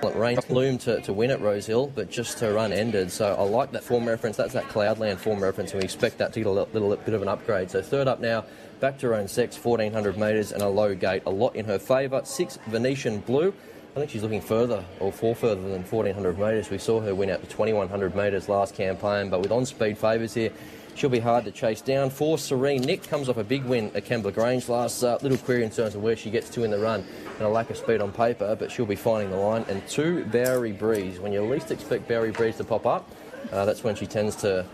Rain. 0.04 0.38
Bloom 0.48 0.78
to, 0.80 1.02
to 1.02 1.14
win 1.14 1.32
at 1.32 1.42
Rosehill, 1.42 1.88
but 1.88 2.10
just 2.10 2.40
her 2.40 2.54
run 2.54 2.72
ended. 2.72 3.12
So 3.12 3.36
I 3.36 3.44
like 3.44 3.72
that 3.74 3.84
form 3.84 4.08
reference. 4.08 4.38
That's 4.38 4.54
that 4.54 4.66
Cloudland 4.66 5.18
form 5.18 5.42
reference, 5.42 5.72
and 5.72 5.82
we 5.82 5.86
expect 5.86 6.18
that 6.18 6.34
to 6.34 6.40
get 6.40 6.48
a 6.48 6.52
little, 6.52 6.70
little 6.74 6.96
bit 6.96 7.14
of 7.14 7.22
an 7.22 7.28
upgrade. 7.28 7.70
So 7.72 7.82
third 7.82 8.08
up 8.08 8.20
now, 8.20 8.46
back 8.80 8.98
to 9.00 9.08
her 9.08 9.16
own 9.16 9.28
sex, 9.28 9.58
1400 9.58 10.18
metres 10.18 10.52
and 10.52 10.62
a 10.62 10.70
low 10.70 10.96
gate. 10.96 11.24
A 11.26 11.30
lot 11.30 11.56
in 11.56 11.66
her 11.66 11.80
favour. 11.80 12.22
Six, 12.24 12.58
Venetian 12.68 13.20
Blue. 13.20 13.54
I 13.96 14.00
think 14.00 14.12
she's 14.12 14.22
looking 14.22 14.42
further 14.42 14.86
or 15.00 15.12
four 15.12 15.36
further 15.36 15.62
than 15.62 15.84
1400 15.84 16.38
metres. 16.38 16.70
We 16.70 16.78
saw 16.78 17.02
her 17.02 17.14
win 17.16 17.30
out 17.30 17.42
to 17.42 17.48
2100 17.48 18.16
metres 18.16 18.48
last 18.48 18.76
campaign, 18.76 19.30
but 19.30 19.42
with 19.42 19.52
on 19.52 19.66
speed 19.66 19.98
favours 19.98 20.34
here, 20.34 20.52
she'll 21.00 21.10
be 21.10 21.20
hard 21.20 21.46
to 21.46 21.52
chase 21.52 21.82
down. 21.82 22.10
For 22.10 22.38
Serene, 22.38 22.82
Nick 22.82 23.04
comes 23.04 23.30
off 23.30 23.38
a 23.38 23.44
big 23.44 23.64
win 23.64 23.90
at 23.96 24.06
Kembla 24.06 24.34
Grange 24.34 24.68
last. 24.68 25.02
Uh, 25.02 25.18
little 25.22 25.38
query 25.38 25.64
in 25.64 25.70
terms 25.70 25.96
of 25.96 26.04
where 26.04 26.18
she 26.18 26.30
gets 26.30 26.50
to 26.52 26.64
in 26.64 26.72
the 26.72 26.78
run 26.78 27.06
and 27.38 27.42
a 27.42 27.50
lack 27.50 27.70
of 27.70 27.78
speed 27.78 28.02
on 28.02 28.12
paper, 28.12 28.56
but 28.60 28.70
she'll 28.70 28.86
be 28.86 28.96
finding 28.96 29.32
the 29.32 29.38
line. 29.38 29.66
And 29.70 29.86
two, 29.88 30.26
Bowery 30.26 30.74
Breeze. 30.74 31.20
When 31.20 31.32
you 31.32 31.42
least 31.44 31.72
expect 31.72 32.08
Bowery 32.10 32.32
Breeze 32.32 32.58
to 32.58 32.66
pop 32.66 32.86
up, 32.86 33.10
uh, 33.54 33.64
that's 33.66 33.84
when 33.84 33.96
she 33.96 34.06
tends 34.06 34.36
to 34.38 34.66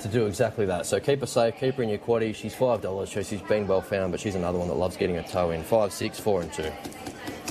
to 0.00 0.08
do 0.08 0.26
exactly 0.26 0.66
that. 0.66 0.86
So 0.86 0.98
keep 1.00 1.20
her 1.20 1.26
safe, 1.26 1.56
keep 1.56 1.76
her 1.76 1.82
in 1.82 1.88
your 1.88 1.98
quaddy. 1.98 2.34
She's 2.34 2.54
five 2.54 2.80
dollars. 2.80 3.08
She's 3.08 3.32
been 3.42 3.66
well 3.66 3.80
found, 3.80 4.12
but 4.12 4.20
she's 4.20 4.34
another 4.34 4.58
one 4.58 4.68
that 4.68 4.74
loves 4.74 4.96
getting 4.96 5.16
a 5.18 5.26
toe 5.26 5.50
in. 5.50 5.62
Five, 5.62 5.92
six, 5.92 6.20
four, 6.20 6.42
and 6.42 6.52
two. 6.52 6.70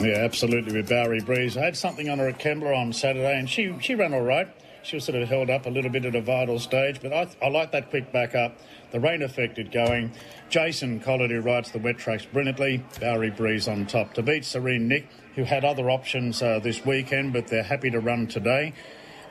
Yeah, 0.01 0.15
absolutely 0.19 0.73
with 0.73 0.89
Bowery 0.89 1.19
Breeze. 1.19 1.57
I 1.57 1.65
had 1.65 1.77
something 1.77 2.09
on 2.09 2.19
her 2.19 2.27
at 2.29 2.39
Kembla 2.39 2.75
on 2.75 2.93
Saturday, 2.93 3.37
and 3.37 3.49
she 3.49 3.77
she 3.79 3.95
ran 3.95 4.13
all 4.13 4.21
right. 4.21 4.47
She 4.83 4.97
was 4.97 5.05
sort 5.05 5.21
of 5.21 5.29
held 5.29 5.49
up 5.49 5.65
a 5.65 5.69
little 5.69 5.89
bit 5.89 6.03
at 6.03 6.13
a 6.13 6.21
vital 6.21 6.59
stage, 6.59 6.99
but 7.01 7.13
I, 7.13 7.27
I 7.41 7.47
like 7.47 7.71
that 7.71 7.89
quick 7.89 8.11
back 8.11 8.35
up. 8.35 8.57
The 8.91 8.99
rain 8.99 9.21
affected 9.21 9.71
going. 9.71 10.11
Jason 10.49 10.99
Collett, 10.99 11.31
who 11.31 11.39
rides 11.39 11.71
the 11.71 11.79
wet 11.79 11.97
tracks 11.97 12.25
brilliantly. 12.25 12.83
Bowery 12.99 13.31
Breeze 13.31 13.69
on 13.69 13.85
top. 13.85 14.13
To 14.15 14.21
beat 14.21 14.43
Serene 14.43 14.89
Nick, 14.89 15.07
who 15.35 15.45
had 15.45 15.63
other 15.63 15.89
options 15.89 16.41
uh, 16.41 16.59
this 16.59 16.85
weekend, 16.85 17.31
but 17.31 17.47
they're 17.47 17.63
happy 17.63 17.89
to 17.91 17.99
run 18.01 18.27
today. 18.27 18.73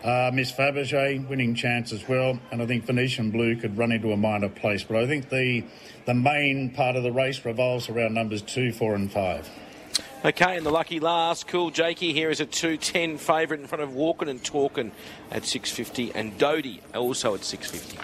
Uh, 0.02 0.30
Miss 0.34 0.50
Fabergé 0.50 1.28
winning 1.28 1.54
chance 1.54 1.92
as 1.92 2.08
well, 2.08 2.40
and 2.50 2.60
I 2.60 2.66
think 2.66 2.86
Venetian 2.86 3.30
Blue 3.30 3.54
could 3.54 3.78
run 3.78 3.92
into 3.92 4.10
a 4.10 4.16
minor 4.16 4.48
place. 4.48 4.82
But 4.82 4.96
I 4.96 5.06
think 5.06 5.28
the 5.28 5.64
the 6.06 6.14
main 6.14 6.70
part 6.70 6.96
of 6.96 7.04
the 7.04 7.12
race 7.12 7.44
revolves 7.44 7.88
around 7.88 8.14
numbers 8.14 8.42
two, 8.42 8.72
four, 8.72 8.96
and 8.96 9.12
five. 9.12 9.48
Okay, 10.24 10.56
and 10.56 10.64
the 10.64 10.70
lucky 10.70 11.00
last, 11.00 11.48
Cool 11.48 11.72
Jakey 11.72 12.12
here 12.12 12.30
is 12.30 12.38
a 12.38 12.46
210 12.46 13.18
favourite 13.18 13.60
in 13.60 13.66
front 13.66 13.82
of 13.82 13.90
Walkin 13.90 14.28
and 14.28 14.40
Talkin 14.40 14.92
at 15.32 15.44
650 15.44 16.12
and 16.14 16.38
Dodie 16.38 16.80
also 16.94 17.34
at 17.34 17.42
650. 17.42 17.98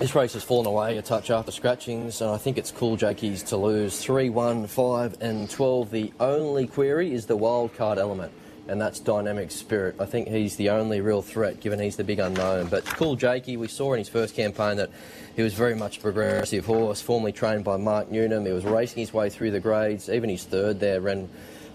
This 0.00 0.16
race 0.16 0.32
has 0.32 0.42
fallen 0.42 0.66
away 0.66 0.98
a 0.98 1.02
touch 1.02 1.30
after 1.30 1.52
scratchings, 1.52 2.20
and 2.20 2.30
I 2.30 2.38
think 2.38 2.58
it's 2.58 2.72
Cool 2.72 2.96
Jakey's 2.96 3.44
to 3.44 3.56
lose. 3.56 4.00
3, 4.00 4.30
1, 4.30 4.66
5, 4.66 5.16
and 5.20 5.48
12. 5.48 5.92
The 5.92 6.12
only 6.18 6.66
query 6.66 7.12
is 7.12 7.26
the 7.26 7.36
wild 7.36 7.72
card 7.76 7.98
element 7.98 8.32
and 8.68 8.80
that's 8.80 9.00
Dynamic 9.00 9.50
Spirit. 9.50 9.96
I 9.98 10.04
think 10.04 10.28
he's 10.28 10.56
the 10.56 10.70
only 10.70 11.00
real 11.00 11.22
threat, 11.22 11.60
given 11.60 11.78
he's 11.78 11.96
the 11.96 12.04
big 12.04 12.18
unknown. 12.18 12.68
But 12.68 12.84
Cool 12.84 13.16
Jakey, 13.16 13.56
we 13.56 13.68
saw 13.68 13.94
in 13.94 13.98
his 13.98 14.08
first 14.08 14.34
campaign 14.34 14.76
that 14.76 14.90
he 15.34 15.42
was 15.42 15.54
very 15.54 15.74
much 15.74 15.98
a 15.98 16.00
progressive 16.00 16.66
horse, 16.66 17.00
formerly 17.00 17.32
trained 17.32 17.64
by 17.64 17.76
Mark 17.76 18.10
Newnham. 18.10 18.44
He 18.44 18.52
was 18.52 18.64
racing 18.64 19.00
his 19.00 19.12
way 19.12 19.30
through 19.30 19.52
the 19.52 19.60
grades. 19.60 20.08
Even 20.08 20.28
his 20.30 20.44
third 20.44 20.80
there 20.80 21.00
ran 21.00 21.28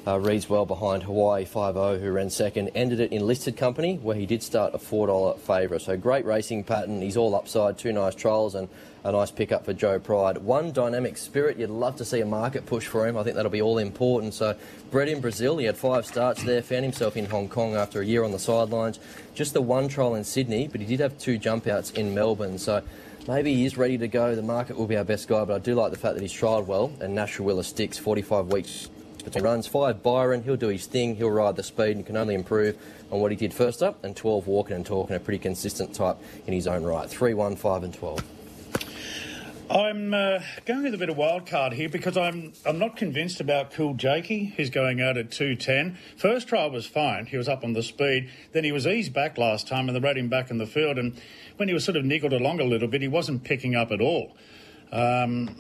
uh, 0.05 0.19
reads 0.19 0.49
well 0.49 0.65
behind 0.65 1.03
Hawaii 1.03 1.45
5-0, 1.45 2.01
who 2.01 2.11
ran 2.11 2.29
second. 2.29 2.71
Ended 2.75 2.99
it 2.99 3.11
in 3.11 3.25
listed 3.25 3.55
company, 3.55 3.95
where 3.95 4.15
he 4.15 4.25
did 4.25 4.43
start 4.43 4.73
a 4.73 4.77
$4 4.77 5.39
favourite. 5.39 5.81
So 5.81 5.95
great 5.95 6.25
racing 6.25 6.65
pattern. 6.65 7.01
He's 7.01 7.15
all 7.15 7.35
upside, 7.35 7.77
two 7.77 7.93
nice 7.93 8.15
trials, 8.15 8.55
and 8.55 8.67
a 9.05 9.11
nice 9.11 9.31
pickup 9.31 9.65
for 9.65 9.73
Joe 9.73 9.99
Pride. 9.99 10.37
One 10.39 10.71
dynamic 10.71 11.17
spirit, 11.17 11.57
you'd 11.57 11.69
love 11.69 11.97
to 11.97 12.05
see 12.05 12.21
a 12.21 12.25
market 12.25 12.65
push 12.65 12.87
for 12.87 13.07
him. 13.07 13.17
I 13.17 13.23
think 13.23 13.35
that'll 13.35 13.51
be 13.51 13.61
all 13.61 13.77
important. 13.77 14.33
So, 14.33 14.55
bred 14.91 15.09
in 15.09 15.21
Brazil, 15.21 15.57
he 15.57 15.65
had 15.65 15.77
five 15.77 16.05
starts 16.05 16.43
there, 16.43 16.61
found 16.61 16.83
himself 16.83 17.17
in 17.17 17.25
Hong 17.25 17.49
Kong 17.49 17.75
after 17.75 18.01
a 18.01 18.05
year 18.05 18.23
on 18.23 18.31
the 18.31 18.39
sidelines. 18.39 18.99
Just 19.35 19.53
the 19.53 19.61
one 19.61 19.87
trial 19.87 20.15
in 20.15 20.23
Sydney, 20.23 20.67
but 20.67 20.81
he 20.81 20.87
did 20.87 20.99
have 20.99 21.17
two 21.17 21.37
jump 21.37 21.67
outs 21.67 21.91
in 21.91 22.13
Melbourne. 22.13 22.57
So, 22.57 22.81
maybe 23.27 23.53
he 23.53 23.65
is 23.65 23.77
ready 23.77 23.97
to 23.97 24.07
go. 24.07 24.35
The 24.35 24.41
market 24.41 24.77
will 24.77 24.87
be 24.87 24.97
our 24.97 25.03
best 25.03 25.27
guy, 25.27 25.43
but 25.45 25.55
I 25.55 25.59
do 25.59 25.75
like 25.75 25.91
the 25.91 25.97
fact 25.97 26.15
that 26.15 26.21
he's 26.21 26.33
trialled 26.33 26.65
well 26.65 26.91
and 26.99 27.15
Nash 27.15 27.37
Rawiller 27.37 27.65
sticks 27.65 27.97
45 27.97 28.47
weeks 28.47 28.89
between 29.23 29.43
runs. 29.43 29.67
Five 29.67 30.03
Byron, 30.03 30.43
he'll 30.43 30.55
do 30.55 30.67
his 30.67 30.85
thing, 30.85 31.15
he'll 31.15 31.31
ride 31.31 31.55
the 31.55 31.63
speed 31.63 31.95
and 31.95 32.05
can 32.05 32.17
only 32.17 32.35
improve 32.35 32.77
on 33.11 33.19
what 33.19 33.31
he 33.31 33.37
did 33.37 33.53
first 33.53 33.81
up. 33.81 34.03
And 34.03 34.15
12 34.15 34.47
walking 34.47 34.75
and 34.75 34.85
talking, 34.85 35.15
a 35.15 35.19
pretty 35.19 35.39
consistent 35.39 35.93
type 35.93 36.17
in 36.47 36.53
his 36.53 36.67
own 36.67 36.83
right. 36.83 37.09
3, 37.09 37.33
1, 37.33 37.55
5, 37.55 37.83
and 37.83 37.93
12. 37.93 38.23
I'm 39.69 40.13
uh, 40.13 40.39
going 40.65 40.83
with 40.83 40.93
a 40.93 40.97
bit 40.97 41.09
of 41.09 41.17
wild 41.17 41.47
card 41.47 41.73
here 41.73 41.89
because 41.89 42.15
I'm 42.15 42.53
I'm 42.65 42.77
not 42.77 42.95
convinced 42.95 43.39
about 43.39 43.71
Cool 43.71 43.95
Jakey. 43.95 44.53
He's 44.55 44.69
going 44.69 45.01
out 45.01 45.17
at 45.17 45.31
210. 45.31 45.97
First 46.17 46.47
trial 46.47 46.69
was 46.69 46.85
fine. 46.85 47.25
He 47.25 47.37
was 47.37 47.47
up 47.47 47.63
on 47.63 47.73
the 47.73 47.81
speed. 47.81 48.29
Then 48.51 48.65
he 48.65 48.71
was 48.71 48.85
eased 48.85 49.13
back 49.13 49.37
last 49.37 49.67
time 49.67 49.87
and 49.87 49.95
they 49.95 49.99
rode 49.99 50.17
him 50.17 50.27
back 50.27 50.51
in 50.51 50.59
the 50.59 50.67
field. 50.67 50.99
And 50.99 51.19
when 51.57 51.69
he 51.69 51.73
was 51.73 51.85
sort 51.85 51.95
of 51.95 52.03
niggled 52.03 52.33
along 52.33 52.59
a 52.59 52.65
little 52.65 52.87
bit, 52.87 53.01
he 53.01 53.07
wasn't 53.07 53.45
picking 53.45 53.73
up 53.73 53.91
at 53.91 54.01
all. 54.01 54.35
Um, 54.93 55.55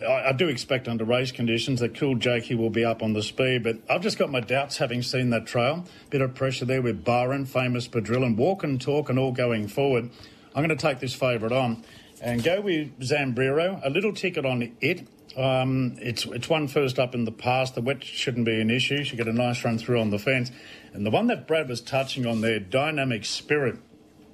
I, 0.00 0.28
I, 0.28 0.32
do 0.32 0.48
expect 0.48 0.88
under 0.88 1.04
race 1.04 1.30
conditions 1.30 1.80
that 1.80 1.94
Cool 1.94 2.14
Jakey 2.14 2.54
will 2.54 2.70
be 2.70 2.86
up 2.86 3.02
on 3.02 3.12
the 3.12 3.22
speed, 3.22 3.62
but 3.62 3.76
I've 3.90 4.00
just 4.00 4.18
got 4.18 4.30
my 4.30 4.40
doubts 4.40 4.78
having 4.78 5.02
seen 5.02 5.28
that 5.30 5.46
trail. 5.46 5.84
Bit 6.08 6.22
of 6.22 6.34
pressure 6.34 6.64
there 6.64 6.80
with 6.80 7.04
Byron, 7.04 7.44
famous 7.44 7.86
Padril, 7.86 8.24
and 8.24 8.38
walk 8.38 8.64
and 8.64 8.80
talk 8.80 9.10
and 9.10 9.18
all 9.18 9.32
going 9.32 9.68
forward. 9.68 10.08
I'm 10.54 10.64
going 10.64 10.70
to 10.70 10.76
take 10.76 11.00
this 11.00 11.14
favourite 11.14 11.52
on 11.52 11.84
and 12.22 12.42
go 12.42 12.62
with 12.62 12.98
Zambrero. 13.00 13.78
A 13.84 13.90
little 13.90 14.14
ticket 14.14 14.46
on 14.46 14.72
it. 14.80 15.06
Um, 15.36 15.96
it's 16.00 16.24
it's 16.24 16.48
one 16.48 16.66
first 16.66 16.98
up 16.98 17.14
in 17.14 17.26
the 17.26 17.32
past. 17.32 17.74
The 17.74 17.82
wet 17.82 18.02
shouldn't 18.02 18.46
be 18.46 18.58
an 18.58 18.70
issue. 18.70 19.04
She 19.04 19.16
get 19.16 19.28
a 19.28 19.32
nice 19.34 19.62
run 19.64 19.76
through 19.76 20.00
on 20.00 20.08
the 20.08 20.18
fence. 20.18 20.50
And 20.94 21.04
the 21.04 21.10
one 21.10 21.26
that 21.26 21.46
Brad 21.46 21.68
was 21.68 21.82
touching 21.82 22.24
on 22.24 22.40
there, 22.40 22.58
Dynamic 22.58 23.26
Spirit. 23.26 23.76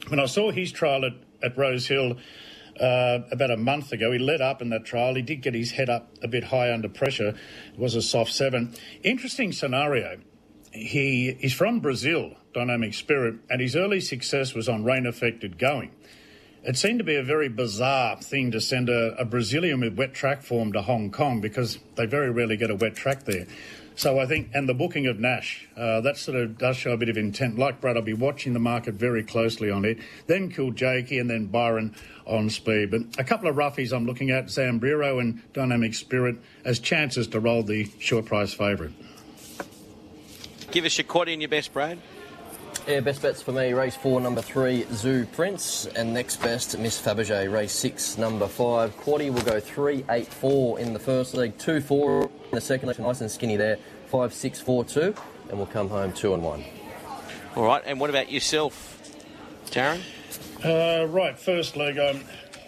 When 0.06 0.20
I 0.20 0.26
saw 0.26 0.52
his 0.52 0.70
trial 0.70 1.04
at, 1.04 1.14
at 1.42 1.58
Rose 1.58 1.88
Hill 1.88 2.18
uh, 2.80 3.20
about 3.30 3.50
a 3.50 3.56
month 3.56 3.92
ago, 3.92 4.12
he 4.12 4.18
led 4.18 4.40
up 4.40 4.62
in 4.62 4.70
that 4.70 4.84
trial. 4.84 5.14
He 5.14 5.22
did 5.22 5.42
get 5.42 5.54
his 5.54 5.72
head 5.72 5.88
up 5.88 6.10
a 6.22 6.28
bit 6.28 6.44
high 6.44 6.72
under 6.72 6.88
pressure. 6.88 7.28
It 7.72 7.78
was 7.78 7.94
a 7.94 8.02
soft 8.02 8.32
seven. 8.32 8.74
Interesting 9.02 9.52
scenario. 9.52 10.18
He 10.72 11.28
is 11.28 11.52
from 11.52 11.80
Brazil, 11.80 12.34
Dynamic 12.52 12.94
Spirit, 12.94 13.36
and 13.48 13.60
his 13.60 13.76
early 13.76 14.00
success 14.00 14.54
was 14.54 14.68
on 14.68 14.82
rain 14.84 15.06
affected 15.06 15.58
going. 15.58 15.92
It 16.64 16.78
seemed 16.78 16.98
to 16.98 17.04
be 17.04 17.16
a 17.16 17.22
very 17.22 17.48
bizarre 17.48 18.16
thing 18.16 18.50
to 18.52 18.60
send 18.60 18.88
a, 18.88 19.14
a, 19.20 19.26
Brazilian 19.26 19.80
with 19.80 19.98
wet 19.98 20.14
track 20.14 20.42
form 20.42 20.72
to 20.72 20.80
Hong 20.80 21.10
Kong 21.10 21.42
because 21.42 21.78
they 21.96 22.06
very 22.06 22.30
rarely 22.30 22.56
get 22.56 22.70
a 22.70 22.74
wet 22.74 22.96
track 22.96 23.24
there. 23.24 23.46
So 23.96 24.18
I 24.18 24.24
think, 24.24 24.48
and 24.54 24.66
the 24.66 24.72
booking 24.72 25.06
of 25.06 25.20
Nash, 25.20 25.68
uh, 25.76 26.00
that 26.00 26.16
sort 26.16 26.38
of 26.38 26.56
does 26.56 26.76
show 26.76 26.92
a 26.92 26.96
bit 26.96 27.10
of 27.10 27.18
intent. 27.18 27.58
Like 27.58 27.82
Brad, 27.82 27.98
I'll 27.98 28.02
be 28.02 28.14
watching 28.14 28.54
the 28.54 28.60
market 28.60 28.94
very 28.94 29.22
closely 29.22 29.70
on 29.70 29.84
it. 29.84 29.98
Then 30.26 30.50
Cool 30.50 30.72
Jakey 30.72 31.18
and 31.18 31.28
then 31.28 31.46
Byron 31.46 31.94
on 32.26 32.48
speed. 32.48 32.90
But 32.90 33.02
a 33.18 33.24
couple 33.24 33.48
of 33.48 33.56
roughies 33.56 33.94
I'm 33.94 34.06
looking 34.06 34.30
at, 34.30 34.46
Zambrero 34.46 35.20
and 35.20 35.42
Dynamic 35.52 35.92
Spirit, 35.92 36.36
as 36.64 36.78
chances 36.78 37.28
to 37.28 37.40
roll 37.40 37.62
the 37.62 37.90
short 37.98 38.24
price 38.24 38.54
favourite. 38.54 38.92
Give 40.70 40.86
us 40.86 40.96
your 40.96 41.04
quad 41.04 41.28
in 41.28 41.42
your 41.42 41.50
best, 41.50 41.74
Brad. 41.74 41.98
Yeah, 42.86 43.00
best 43.00 43.22
bets 43.22 43.40
for 43.40 43.52
me, 43.52 43.72
race 43.72 43.96
four, 43.96 44.20
number 44.20 44.42
three, 44.42 44.86
Zoo 44.92 45.24
Prince, 45.32 45.86
and 45.96 46.12
next 46.12 46.36
best, 46.42 46.78
Miss 46.78 47.00
Fabergé, 47.00 47.50
race 47.50 47.72
six, 47.72 48.18
number 48.18 48.46
five. 48.46 48.94
Quaddy 49.00 49.32
will 49.32 49.40
go 49.40 49.58
three, 49.58 50.04
eight, 50.10 50.26
four 50.26 50.78
in 50.78 50.92
the 50.92 50.98
first 50.98 51.32
leg, 51.32 51.56
two, 51.56 51.80
four 51.80 52.24
in 52.24 52.50
the 52.50 52.60
second 52.60 52.88
leg, 52.88 52.98
nice 52.98 53.22
and 53.22 53.30
skinny 53.30 53.56
there, 53.56 53.78
five, 54.08 54.34
six, 54.34 54.60
four, 54.60 54.84
two, 54.84 55.14
and 55.48 55.56
we'll 55.56 55.66
come 55.66 55.88
home 55.88 56.12
two 56.12 56.34
and 56.34 56.42
one. 56.42 56.62
All 57.56 57.64
right, 57.64 57.82
and 57.86 57.98
what 57.98 58.10
about 58.10 58.30
yourself, 58.30 59.00
Darren? 59.68 60.02
Uh, 60.62 61.06
right, 61.06 61.38
first 61.38 61.78
leg, 61.78 61.98
I'm 61.98 62.20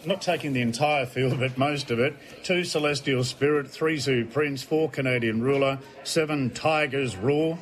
not 0.06 0.22
taking 0.22 0.54
the 0.54 0.62
entire 0.62 1.04
field, 1.04 1.38
but 1.38 1.58
most 1.58 1.90
of 1.90 1.98
it. 1.98 2.16
Two 2.42 2.64
Celestial 2.64 3.22
Spirit, 3.22 3.70
three 3.70 3.98
Zoo 3.98 4.24
Prince, 4.24 4.62
four 4.62 4.88
Canadian 4.88 5.42
Ruler, 5.42 5.78
seven 6.04 6.48
Tigers 6.48 7.16
Roar, 7.16 7.58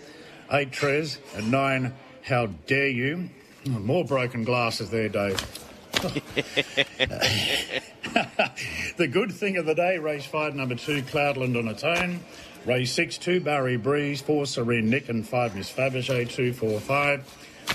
eight 0.53 0.71
Trez, 0.71 1.19
and 1.37 1.51
nine 1.51 1.93
how 2.25 2.47
dare 2.67 2.89
you? 2.89 3.29
More 3.67 4.05
broken 4.05 4.45
glasses 4.45 4.91
there, 4.91 5.09
Dave. 5.09 5.37
the 8.97 9.09
good 9.11 9.33
thing 9.33 9.57
of 9.57 9.67
the 9.67 9.75
day, 9.75 9.99
race 9.99 10.27
five, 10.27 10.55
number 10.55 10.75
two, 10.75 11.03
Cloudland 11.03 11.57
on 11.57 11.69
its 11.69 11.85
own. 11.85 12.21
Race 12.67 12.93
six, 12.93 13.19
two, 13.19 13.41
Bowery 13.41 13.77
Breeze, 13.77 14.23
four, 14.23 14.47
Serene 14.47 14.89
Nick, 14.89 15.09
and 15.09 15.27
five, 15.27 15.55
Miss 15.55 15.71
Fabergé, 15.71 16.29
two, 16.29 16.53
four, 16.53 16.81
five. 16.81 17.25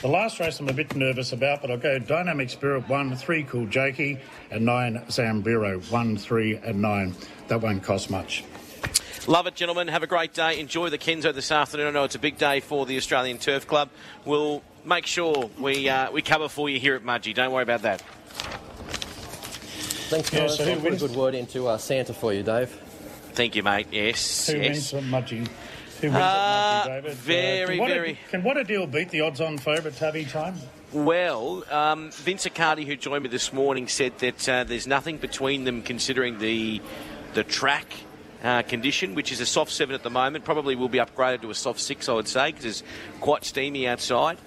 The 0.01 0.07
last 0.07 0.39
race 0.39 0.59
I'm 0.59 0.69
a 0.69 0.73
bit 0.73 0.95
nervous 0.95 1.31
about, 1.31 1.61
but 1.61 1.69
I'll 1.69 1.77
go 1.77 1.99
Dynamic 1.99 2.49
Spirit, 2.49 2.87
one, 2.89 3.15
three, 3.15 3.43
Cool 3.43 3.67
Jakey, 3.67 4.19
and 4.49 4.65
nine, 4.65 5.03
Zambrero, 5.07 5.79
one, 5.91 6.17
three, 6.17 6.55
and 6.57 6.81
nine. 6.81 7.15
That 7.47 7.61
won't 7.61 7.83
cost 7.83 8.09
much. 8.09 8.43
Love 9.27 9.47
it, 9.47 9.55
gentlemen. 9.55 9.87
Have 9.89 10.03
a 10.03 10.07
great 10.07 10.33
day. 10.33 10.59
Enjoy 10.59 10.89
the 10.89 10.97
Kenzo 10.97 11.33
this 11.33 11.51
afternoon. 11.51 11.87
I 11.87 11.91
know 11.91 12.03
it's 12.03 12.15
a 12.15 12.19
big 12.19 12.37
day 12.37 12.61
for 12.61 12.85
the 12.85 12.97
Australian 12.97 13.37
Turf 13.37 13.67
Club. 13.67 13.89
We'll 14.25 14.63
make 14.85 15.05
sure 15.05 15.49
we 15.59 15.89
uh, 15.89 16.11
we 16.11 16.21
cover 16.21 16.49
for 16.49 16.69
you 16.69 16.79
here 16.79 16.95
at 16.95 17.03
Mudgee. 17.03 17.35
Don't 17.35 17.51
worry 17.51 17.63
about 17.63 17.83
that. 17.83 18.01
Thanks, 20.09 20.29
guys. 20.29 20.57
Yeah, 20.57 20.65
so 20.65 20.71
I'll 20.71 20.79
put 20.79 20.93
a 20.93 20.97
good 20.97 21.15
word 21.15 21.35
into 21.35 21.67
uh, 21.67 21.77
Santa 21.77 22.13
for 22.13 22.33
you, 22.33 22.41
Dave. 22.43 22.69
Thank 23.33 23.55
you, 23.55 23.63
mate. 23.63 23.87
Yes. 23.91 24.47
Who 24.47 24.57
yes. 24.57 24.93
wins 24.93 24.93
at 24.93 25.03
Mudgee? 25.03 25.47
Who 26.01 26.07
wins 26.07 26.15
uh, 26.15 26.19
at 26.19 26.85
Mudgee, 26.85 27.01
David? 27.03 27.13
Very, 27.13 27.79
uh, 27.79 27.85
can 27.85 27.87
very. 27.87 28.11
A, 28.11 28.29
can 28.31 28.43
what 28.43 28.57
a 28.57 28.63
deal 28.63 28.87
beat 28.87 29.09
the 29.09 29.21
odds-on 29.21 29.57
favourite 29.57 29.95
Tabby 29.95 30.25
time? 30.25 30.55
Well, 30.91 31.63
um, 31.69 32.09
Vince 32.11 32.47
Accardi, 32.47 32.85
who 32.87 32.95
joined 32.95 33.23
me 33.23 33.29
this 33.29 33.53
morning, 33.53 33.87
said 33.87 34.17
that 34.19 34.49
uh, 34.49 34.63
there's 34.63 34.87
nothing 34.87 35.17
between 35.17 35.65
them 35.65 35.83
considering 35.83 36.39
the 36.39 36.81
the 37.35 37.43
track 37.43 37.85
uh, 38.43 38.61
condition, 38.63 39.15
which 39.15 39.31
is 39.31 39.39
a 39.39 39.45
soft 39.45 39.71
seven 39.71 39.95
at 39.95 40.03
the 40.03 40.09
moment. 40.09 40.45
Probably 40.45 40.75
will 40.75 40.89
be 40.89 40.99
upgraded 40.99 41.41
to 41.41 41.49
a 41.49 41.55
soft 41.55 41.79
six, 41.79 42.07
I 42.09 42.13
would 42.13 42.27
say, 42.27 42.51
because 42.51 42.65
it's 42.65 42.83
quite 43.19 43.45
steamy 43.45 43.87
outside. 43.87 44.37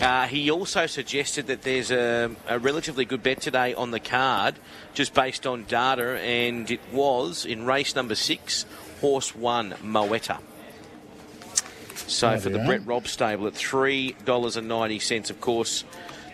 Uh, 0.00 0.26
he 0.26 0.50
also 0.50 0.86
suggested 0.86 1.46
that 1.46 1.62
there's 1.62 1.90
a, 1.90 2.30
a, 2.48 2.58
relatively 2.58 3.04
good 3.04 3.22
bet 3.22 3.40
today 3.40 3.74
on 3.74 3.90
the 3.90 4.00
card, 4.00 4.56
just 4.94 5.14
based 5.14 5.46
on 5.46 5.64
data, 5.64 6.18
and 6.20 6.70
it 6.70 6.80
was 6.92 7.44
in 7.46 7.66
race 7.66 7.94
number 7.94 8.14
six, 8.14 8.66
horse 9.00 9.34
one, 9.34 9.72
Moetta. 9.82 10.38
So 12.06 12.30
oh, 12.30 12.38
for 12.38 12.50
the 12.50 12.58
Brett 12.58 12.86
Robb 12.86 13.06
stable 13.06 13.46
at 13.46 13.54
three 13.54 14.16
dollars 14.24 14.56
and 14.56 14.68
ninety 14.68 14.98
cents, 14.98 15.30
of 15.30 15.40
course. 15.40 15.84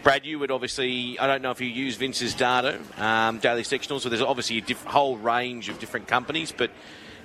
Brad, 0.03 0.25
you 0.25 0.39
would 0.39 0.51
obviously, 0.51 1.19
I 1.19 1.27
don't 1.27 1.43
know 1.43 1.51
if 1.51 1.61
you 1.61 1.67
use 1.67 1.97
Vince's 1.97 2.35
data, 2.35 2.79
um, 2.99 3.39
daily 3.39 3.63
sectionals, 3.63 4.03
so 4.03 4.09
there's 4.09 4.23
obviously 4.23 4.59
a 4.59 4.61
diff- 4.61 4.85
whole 4.85 5.19
range 5.19 5.69
of 5.69 5.79
different 5.79 6.07
companies, 6.07 6.53
but 6.53 6.71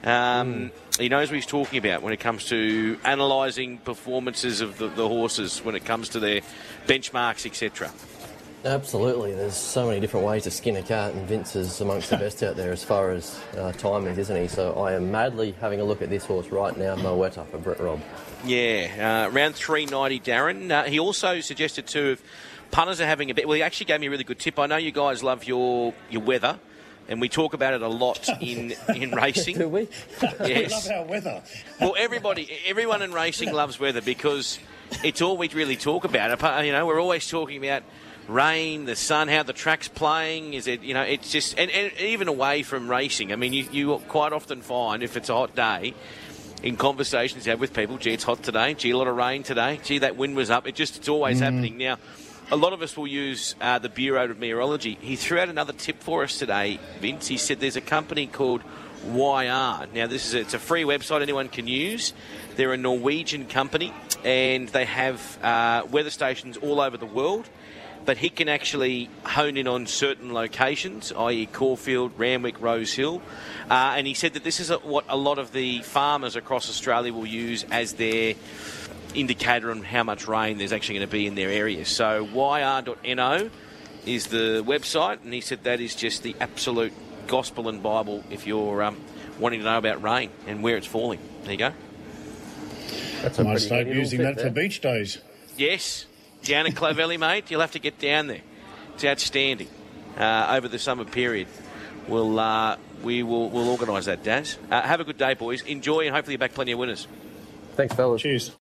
um, 0.04 0.72
mm. 0.72 1.00
he 1.00 1.08
knows 1.08 1.30
what 1.30 1.36
he's 1.36 1.46
talking 1.46 1.80
about 1.80 2.02
when 2.02 2.14
it 2.14 2.20
comes 2.20 2.46
to 2.46 2.98
analysing 3.06 3.78
performances 3.78 4.60
of 4.60 4.78
the, 4.78 4.88
the, 4.88 5.08
horses 5.08 5.64
when 5.64 5.76
it 5.76 5.86
comes 5.86 6.10
to 6.10 6.20
their 6.20 6.42
benchmarks, 6.88 7.46
etc. 7.46 7.92
Absolutely. 8.66 9.34
There's 9.34 9.56
so 9.56 9.88
many 9.88 10.00
different 10.00 10.26
ways 10.26 10.44
to 10.44 10.52
skin 10.52 10.76
a 10.78 10.82
cat, 10.82 11.14
and 11.14 11.28
Vince 11.28 11.56
is 11.56 11.80
amongst 11.80 12.10
the 12.10 12.18
best 12.26 12.44
out 12.44 12.56
there 12.56 12.72
as 12.72 12.84
far 12.84 13.12
as 13.12 13.40
uh, 13.54 13.72
timings, 13.74 14.18
isn't 14.18 14.36
he? 14.36 14.48
So 14.48 14.74
I 14.74 14.94
am 14.94 15.12
madly 15.12 15.54
having 15.62 15.80
a 15.80 15.84
look 15.84 16.02
at 16.02 16.10
this 16.10 16.26
horse 16.26 16.48
right 16.48 16.76
now, 16.76 16.96
Moetta 16.96 17.46
for 17.48 17.58
Brett 17.58 17.80
Robb. 17.80 18.02
Yeah, 18.46 19.28
uh, 19.30 19.34
around 19.34 19.56
390, 19.56 20.20
Darren. 20.20 20.72
Uh, 20.72 20.84
he 20.84 21.00
also 21.00 21.40
suggested 21.40 21.88
too 21.88 22.12
if 22.12 22.24
punters 22.74 23.00
are 23.00 23.06
having 23.06 23.30
a 23.30 23.34
bit. 23.34 23.48
Well, 23.48 23.56
he 23.56 23.64
actually 23.64 23.86
gave 23.86 24.02
me 24.02 24.08
a 24.08 24.10
really 24.10 24.26
good 24.26 24.40
tip. 24.40 24.60
I 24.60 24.66
know 24.66 24.76
you 24.76 24.92
guys 24.92 25.24
love 25.24 25.46
your 25.46 25.94
your 26.10 26.22
weather. 26.22 26.60
And 27.10 27.20
we 27.20 27.28
talk 27.28 27.54
about 27.54 27.74
it 27.74 27.82
a 27.82 27.88
lot 27.90 28.30
in, 28.42 28.74
in 28.96 29.12
racing. 29.12 29.58
Do 29.58 29.68
we? 29.68 29.90
Yes. 30.40 30.88
We 30.88 30.94
love 30.94 31.02
our 31.02 31.06
weather. 31.06 31.44
Well, 31.82 31.96
everybody, 31.98 32.50
everyone 32.66 33.02
in 33.02 33.12
racing 33.12 33.52
loves 33.52 33.78
weather 33.78 34.02
because 34.02 34.58
it's 35.04 35.22
all 35.22 35.36
we 35.36 35.50
really 35.50 35.76
talk 35.76 36.06
about. 36.06 36.32
Apart- 36.32 36.66
You 36.66 36.72
know, 36.72 36.86
we're 36.86 37.02
always 37.02 37.28
talking 37.28 37.58
about 37.58 37.84
rain, 38.30 38.86
the 38.86 38.96
sun, 38.96 39.28
how 39.28 39.44
the 39.44 39.52
track's 39.52 39.90
playing. 39.90 40.54
Is 40.54 40.66
it, 40.66 40.82
you 40.82 40.94
know, 40.94 41.02
it's 41.02 41.30
just, 41.30 41.60
and, 41.60 41.70
and 41.72 41.92
even 42.00 42.30
away 42.30 42.64
from 42.64 42.90
racing. 42.90 43.34
I 43.34 43.36
mean, 43.36 43.52
you, 43.52 43.68
you 43.70 43.98
quite 44.08 44.32
often 44.32 44.62
find 44.62 45.04
if 45.04 45.18
it's 45.18 45.28
a 45.28 45.34
hot 45.34 45.54
day, 45.54 45.94
in 46.64 46.78
conversations 46.78 47.46
you 47.46 47.50
have 47.50 47.60
with 47.60 47.74
people, 47.74 47.98
gee, 47.98 48.14
it's 48.14 48.24
hot 48.24 48.42
today. 48.42 48.74
Gee, 48.76 48.92
a 48.92 48.98
lot 48.98 49.08
of 49.08 49.18
rain 49.18 49.44
today. 49.44 49.82
Gee, 49.84 50.00
that 50.00 50.16
wind 50.16 50.38
was 50.38 50.50
up. 50.50 50.66
It 50.66 50.76
just, 50.76 50.96
it's 50.96 51.10
always 51.10 51.40
mm. 51.40 51.42
happening. 51.42 51.78
Now, 51.78 51.98
a 52.54 52.56
lot 52.56 52.72
of 52.72 52.84
us 52.84 52.96
will 52.96 53.08
use 53.08 53.56
uh, 53.60 53.80
the 53.80 53.90
Bureau 53.90 54.30
of 54.30 54.38
Meteorology. 54.38 54.96
He 55.02 55.16
threw 55.16 55.40
out 55.40 55.50
another 55.50 55.74
tip 55.74 56.04
for 56.04 56.24
us 56.24 56.38
today, 56.38 56.80
Vince. 57.02 57.28
He 57.28 57.38
said 57.38 57.60
there's 57.60 57.78
a 57.78 57.82
company 57.82 58.28
called 58.28 58.62
YR. 59.08 59.88
Now, 59.92 60.06
this 60.06 60.28
is 60.28 60.36
a, 60.36 60.42
it's 60.42 60.54
a 60.54 60.60
free 60.60 60.84
website 60.84 61.24
anyone 61.24 61.50
can 61.50 61.66
use. 61.66 62.14
They're 62.56 62.72
a 62.72 62.78
Norwegian 62.78 63.48
company, 63.48 63.92
and 64.24 64.70
they 64.70 64.86
have 64.86 65.40
uh, 65.42 65.88
weather 65.90 66.12
stations 66.12 66.58
all 66.58 66.80
over 66.80 66.96
the 66.96 67.08
world. 67.08 67.50
But 68.06 68.18
he 68.18 68.30
can 68.30 68.50
actually 68.50 69.10
hone 69.24 69.58
in 69.58 69.68
on 69.68 69.88
certain 69.88 70.32
locations, 70.32 71.12
i.e., 71.12 71.48
Caulfield, 71.48 72.12
Randwick, 72.20 72.62
Rose 72.62 72.94
Hill. 72.94 73.24
Uh, 73.68 73.96
and 73.98 74.06
he 74.06 74.14
said 74.14 74.34
that 74.34 74.44
this 74.44 74.60
is 74.60 74.70
a, 74.70 74.78
what 74.78 75.06
a 75.10 75.18
lot 75.18 75.40
of 75.40 75.54
the 75.54 75.82
farmers 75.82 76.36
across 76.36 76.70
Australia 76.70 77.14
will 77.14 77.26
use 77.26 77.66
as 77.72 77.94
their 77.94 78.36
indicator 79.14 79.72
on 79.72 79.84
how 79.84 80.04
much 80.04 80.28
rain 80.28 80.58
there's 80.58 80.74
actually 80.74 80.96
going 80.96 81.08
to 81.08 81.12
be 81.12 81.28
in 81.28 81.36
their 81.36 81.50
area. 81.50 81.86
So 81.86 82.26
yr.no 82.26 83.50
is 84.06 84.28
the 84.28 84.64
website, 84.66 85.24
and 85.24 85.34
he 85.34 85.42
said 85.42 85.64
that 85.64 85.80
is 85.80 85.96
just 85.96 86.24
the 86.24 86.36
absolute 86.40 86.94
gospel 87.28 87.70
and 87.70 87.82
Bible 87.82 88.24
if 88.30 88.46
you're 88.46 88.84
um, 88.84 88.98
wanting 89.40 89.60
to 89.60 89.66
know 89.66 89.78
about 89.78 90.04
rain 90.04 90.30
and 90.48 90.62
where 90.62 90.78
it's 90.78 90.88
falling. 90.88 91.20
There 91.44 91.52
you 91.52 91.58
go. 91.58 91.74
That's 93.22 93.40
a 93.40 93.44
Might 93.44 93.60
start 93.60 93.88
using 93.88 94.20
tip 94.20 94.36
that 94.36 94.44
for 94.44 94.50
beach 94.50 94.82
days. 94.82 95.20
Yes, 95.58 96.06
down 96.44 96.68
at 96.68 96.74
Clovelly, 96.74 97.18
mate. 97.18 97.50
You'll 97.50 97.62
have 97.62 97.72
to 97.72 97.80
get 97.80 97.98
down 98.00 98.28
there. 98.28 98.42
It's 98.96 99.06
outstanding 99.06 99.70
uh, 100.18 100.48
over 100.50 100.68
the 100.68 100.80
summer 100.80 101.06
period. 101.06 101.48
We'll 102.08 102.38
uh, 102.38 102.78
we 103.02 103.24
will 103.24 103.50
we'll 103.50 103.70
organise 103.70 104.06
that, 104.06 104.24
Daz. 104.24 104.58
Uh, 104.70 104.82
have 104.82 105.00
a 105.00 105.06
good 105.06 105.18
day, 105.18 105.36
boys. 105.36 105.62
Enjoy, 105.62 106.02
and 106.02 106.14
hopefully 106.14 106.34
you're 106.34 106.40
back 106.40 106.54
plenty 106.54 106.74
of 106.74 106.80
winners. 106.80 107.08
Thanks, 107.76 107.96
fellas. 107.96 108.22
Cheers. 108.22 108.52